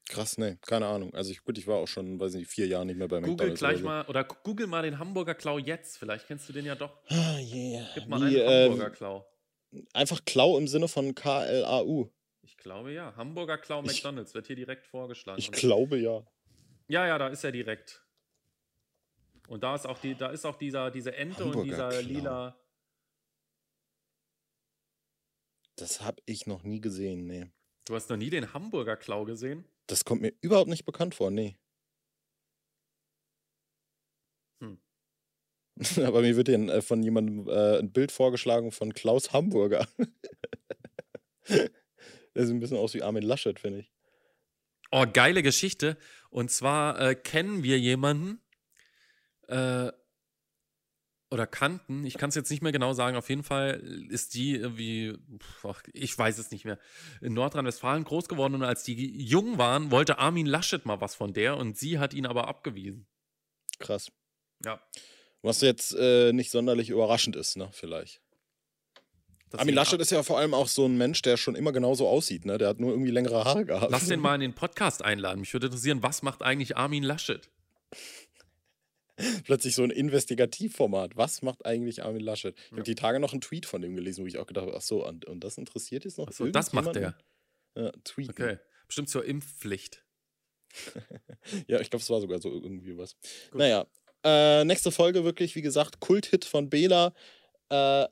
Krass, 0.08 0.36
nee, 0.36 0.58
keine 0.60 0.86
Ahnung. 0.86 1.14
Also 1.14 1.30
ich, 1.32 1.42
gut, 1.42 1.56
ich 1.56 1.66
war 1.66 1.76
auch 1.76 1.88
schon, 1.88 2.20
weiß 2.20 2.34
nicht, 2.34 2.48
vier 2.50 2.66
Jahre 2.66 2.84
nicht 2.84 2.98
mehr 2.98 3.08
bei 3.08 3.20
Google 3.20 3.48
McDonalds. 3.48 3.58
gleich 3.60 3.72
oder 3.76 3.80
so. 3.80 3.84
mal, 3.86 4.04
oder 4.06 4.24
google 4.24 4.66
mal 4.66 4.82
den 4.82 4.98
Hamburger 4.98 5.34
Klau 5.34 5.58
jetzt. 5.58 5.96
Vielleicht 5.98 6.26
kennst 6.26 6.46
du 6.48 6.52
den 6.52 6.66
ja 6.66 6.74
doch. 6.74 6.98
Ah, 7.08 7.38
yeah. 7.38 7.88
Gib 7.94 8.06
mal 8.06 8.20
Wie, 8.20 8.40
einen 8.42 8.50
äh, 8.50 8.64
Hamburger 8.64 8.90
Klau. 8.90 9.26
einfach 9.94 10.22
Klau 10.26 10.58
im 10.58 10.68
Sinne 10.68 10.88
von 10.88 11.14
K-L-A-U. 11.14 12.10
Ich 12.42 12.58
glaube 12.58 12.92
ja. 12.92 13.14
Hamburger 13.16 13.56
Klau 13.56 13.82
Ich- 13.82 13.86
McDonalds 14.04 14.34
wird 14.34 14.46
hier 14.46 14.56
direkt 14.56 14.86
vorgeschlagen. 14.86 15.38
Ich 15.38 15.48
Und- 15.48 15.56
glaube 15.56 15.96
ja. 15.98 16.22
ja, 16.88 17.06
ja, 17.06 17.16
da 17.18 17.28
ist 17.28 17.42
er 17.42 17.52
direkt. 17.52 18.04
Und 19.48 19.62
da 19.62 19.74
ist 19.74 19.86
auch 19.86 19.98
die, 19.98 20.14
da 20.14 20.28
ist 20.30 20.44
auch 20.44 20.56
dieser, 20.56 20.90
diese 20.90 21.14
Ente 21.16 21.44
und 21.44 21.50
Hamburger 21.56 21.64
dieser 21.88 21.88
Klau. 21.88 22.00
lila. 22.08 22.56
Das 25.76 26.00
habe 26.00 26.22
ich 26.26 26.46
noch 26.46 26.62
nie 26.62 26.80
gesehen, 26.80 27.26
nee. 27.26 27.50
Du 27.84 27.94
hast 27.94 28.08
noch 28.08 28.16
nie 28.16 28.30
den 28.30 28.54
Hamburger 28.54 28.96
Klau 28.96 29.24
gesehen? 29.24 29.64
Das 29.86 30.04
kommt 30.04 30.22
mir 30.22 30.32
überhaupt 30.40 30.70
nicht 30.70 30.84
bekannt 30.84 31.14
vor, 31.14 31.30
nee. 31.30 31.56
Hm. 34.60 34.80
Aber 36.04 36.22
mir 36.22 36.36
wird 36.36 36.48
ja 36.48 36.58
äh, 36.58 36.82
von 36.82 37.02
jemandem 37.02 37.48
äh, 37.48 37.78
ein 37.78 37.92
Bild 37.92 38.12
vorgeschlagen 38.12 38.72
von 38.72 38.94
Klaus 38.94 39.32
Hamburger. 39.32 39.86
Der 41.48 42.46
sieht 42.46 42.54
ein 42.54 42.60
bisschen 42.60 42.78
aus 42.78 42.94
wie 42.94 43.02
Armin 43.02 43.22
Laschet, 43.22 43.60
finde 43.60 43.80
ich. 43.80 43.92
Oh, 44.90 45.04
geile 45.12 45.42
Geschichte. 45.42 45.98
Und 46.30 46.50
zwar 46.50 47.00
äh, 47.00 47.14
kennen 47.14 47.62
wir 47.62 47.78
jemanden 47.78 48.40
äh, 49.48 49.90
oder 51.30 51.46
kannten, 51.46 52.04
ich 52.04 52.16
kann 52.16 52.28
es 52.28 52.34
jetzt 52.34 52.50
nicht 52.50 52.62
mehr 52.62 52.72
genau 52.72 52.92
sagen, 52.92 53.16
auf 53.16 53.28
jeden 53.28 53.42
Fall 53.42 53.80
ist 54.08 54.34
die 54.34 54.54
irgendwie, 54.54 55.18
pf, 55.38 55.82
ich 55.92 56.16
weiß 56.16 56.38
es 56.38 56.50
nicht 56.50 56.64
mehr, 56.64 56.78
in 57.20 57.34
Nordrhein-Westfalen 57.34 58.04
groß 58.04 58.28
geworden 58.28 58.54
und 58.54 58.62
als 58.62 58.84
die 58.84 59.22
jung 59.22 59.58
waren, 59.58 59.90
wollte 59.90 60.18
Armin 60.18 60.46
Laschet 60.46 60.86
mal 60.86 61.00
was 61.00 61.14
von 61.14 61.32
der 61.32 61.56
und 61.56 61.76
sie 61.76 61.98
hat 61.98 62.14
ihn 62.14 62.26
aber 62.26 62.46
abgewiesen. 62.46 63.06
Krass. 63.78 64.12
Ja. 64.64 64.80
Was 65.42 65.60
jetzt 65.60 65.94
äh, 65.98 66.32
nicht 66.32 66.50
sonderlich 66.50 66.90
überraschend 66.90 67.36
ist, 67.36 67.56
ne, 67.56 67.68
vielleicht. 67.72 68.22
dass 69.50 69.60
Armin 69.60 69.74
Laschet 69.74 70.00
ist 70.00 70.10
ja 70.10 70.22
vor 70.22 70.38
allem 70.38 70.54
auch 70.54 70.68
so 70.68 70.86
ein 70.86 70.96
Mensch, 70.96 71.20
der 71.22 71.36
schon 71.36 71.54
immer 71.54 71.72
genauso 71.72 72.08
aussieht, 72.08 72.44
ne? 72.44 72.58
Der 72.58 72.68
hat 72.68 72.80
nur 72.80 72.90
irgendwie 72.92 73.10
längere 73.10 73.44
Haare 73.44 73.64
gehabt. 73.64 73.90
Lass 73.90 74.06
den 74.06 74.20
mal 74.20 74.36
in 74.36 74.40
den 74.40 74.54
Podcast 74.54 75.02
einladen. 75.04 75.40
Mich 75.40 75.52
würde 75.52 75.66
interessieren, 75.66 76.02
was 76.02 76.22
macht 76.22 76.42
eigentlich 76.42 76.76
Armin 76.76 77.02
Laschet? 77.02 77.50
Plötzlich 79.44 79.74
so 79.74 79.82
ein 79.84 79.90
Investigativformat. 79.90 81.16
Was 81.16 81.42
macht 81.42 81.64
eigentlich 81.66 82.02
Armin 82.02 82.20
Laschet? 82.22 82.54
Ich 82.56 82.62
Ja. 82.70 82.76
habe 82.78 82.82
die 82.82 82.94
Tage 82.94 83.20
noch 83.20 83.32
einen 83.32 83.40
Tweet 83.40 83.64
von 83.66 83.80
dem 83.80 83.94
gelesen, 83.94 84.24
wo 84.24 84.26
ich 84.26 84.38
auch 84.38 84.46
gedacht 84.46 84.66
habe, 84.66 84.76
ach 84.76 84.82
so, 84.82 85.06
und, 85.06 85.24
und 85.26 85.40
das 85.44 85.56
interessiert 85.58 86.04
jetzt 86.04 86.18
noch 86.18 86.28
Achso, 86.28 86.46
das 86.48 86.72
macht 86.72 86.94
der. 86.96 87.16
Ja, 87.76 87.92
tweeten. 88.04 88.30
Okay. 88.30 88.58
Bestimmt 88.86 89.08
zur 89.08 89.24
Impfpflicht. 89.24 90.04
Ja, 91.68 91.78
ich 91.80 91.90
glaube, 91.90 92.02
es 92.02 92.10
war 92.10 92.20
sogar 92.20 92.40
so 92.40 92.50
irgendwie 92.50 92.96
was. 92.98 93.14
Gut. 93.50 93.58
Naja, 93.60 93.86
äh, 94.24 94.64
nächste 94.64 94.90
Folge 94.90 95.22
wirklich, 95.24 95.54
wie 95.54 95.62
gesagt, 95.62 96.00
Kulthit 96.00 96.44
von 96.44 96.68
Bela. 96.70 97.12
Äh, 97.68 98.06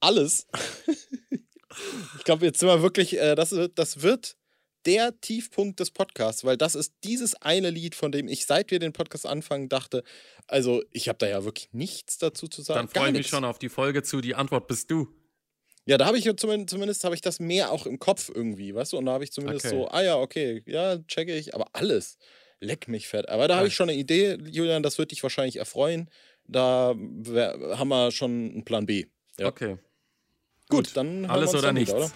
alles. 0.00 0.46
ich 2.18 2.24
glaube, 2.24 2.44
jetzt 2.46 2.60
sind 2.60 2.68
wir 2.68 2.82
wirklich, 2.82 3.18
äh, 3.18 3.34
das, 3.34 3.54
das 3.74 4.02
wird 4.02 4.36
der 4.86 5.20
Tiefpunkt 5.20 5.80
des 5.80 5.90
Podcasts, 5.90 6.44
weil 6.44 6.56
das 6.56 6.74
ist 6.74 6.94
dieses 7.04 7.34
eine 7.42 7.70
Lied, 7.70 7.94
von 7.94 8.12
dem 8.12 8.28
ich, 8.28 8.46
seit 8.46 8.70
wir 8.70 8.78
den 8.78 8.92
Podcast 8.92 9.26
anfangen, 9.26 9.68
dachte, 9.68 10.04
also 10.46 10.82
ich 10.92 11.08
habe 11.08 11.18
da 11.18 11.26
ja 11.28 11.44
wirklich 11.44 11.68
nichts 11.72 12.18
dazu 12.18 12.48
zu 12.48 12.62
sagen. 12.62 12.80
Dann 12.80 12.88
freue 12.88 13.06
ich 13.08 13.12
mich 13.12 13.18
nichts. 13.20 13.30
schon 13.30 13.44
auf 13.44 13.58
die 13.58 13.68
Folge 13.68 14.02
zu 14.02 14.20
Die 14.20 14.34
Antwort 14.34 14.68
bist 14.68 14.90
du. 14.90 15.08
Ja, 15.84 15.98
da 15.98 16.06
habe 16.06 16.18
ich 16.18 16.24
zumindest, 16.36 16.70
zumindest 16.70 17.04
habe 17.04 17.14
ich 17.14 17.20
das 17.20 17.38
mehr 17.38 17.70
auch 17.70 17.86
im 17.86 17.98
Kopf 17.98 18.30
irgendwie, 18.34 18.74
weißt 18.74 18.92
du? 18.92 18.98
Und 18.98 19.06
da 19.06 19.12
habe 19.12 19.24
ich 19.24 19.32
zumindest 19.32 19.66
Okay. 19.66 19.76
so, 19.76 19.88
ah 19.88 20.02
ja, 20.02 20.16
okay, 20.16 20.62
ja, 20.66 20.98
checke 21.06 21.36
ich, 21.36 21.54
aber 21.54 21.66
alles. 21.74 22.18
Leck 22.60 22.88
mich 22.88 23.06
fett. 23.06 23.28
Aber 23.28 23.48
da 23.48 23.56
habe 23.56 23.68
ich 23.68 23.74
schon 23.74 23.88
eine 23.88 23.98
Idee, 23.98 24.38
Julian, 24.50 24.82
das 24.82 24.98
wird 24.98 25.10
dich 25.12 25.22
wahrscheinlich 25.22 25.56
erfreuen. 25.56 26.10
Da 26.48 26.94
haben 26.96 27.88
wir 27.88 28.10
schon 28.10 28.50
einen 28.50 28.64
Plan 28.64 28.86
B. 28.86 29.06
Ja. 29.38 29.46
Okay. 29.48 29.78
Gut, 30.68 30.96
dann 30.96 31.20
hören 31.20 31.30
Alles 31.30 31.50
oder 31.50 31.62
dann 31.62 31.74
nichts. 31.74 31.94
Wieder, 31.94 32.04
oder? 32.06 32.12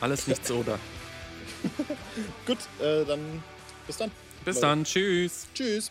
Alles 0.00 0.26
nichts 0.28 0.50
oder. 0.52 0.78
Gut, 2.46 2.58
äh, 2.80 3.04
dann 3.04 3.42
bis 3.86 3.96
dann. 3.96 4.10
Bis 4.44 4.56
Leute. 4.56 4.66
dann. 4.66 4.84
Tschüss. 4.84 5.46
Tschüss. 5.54 5.90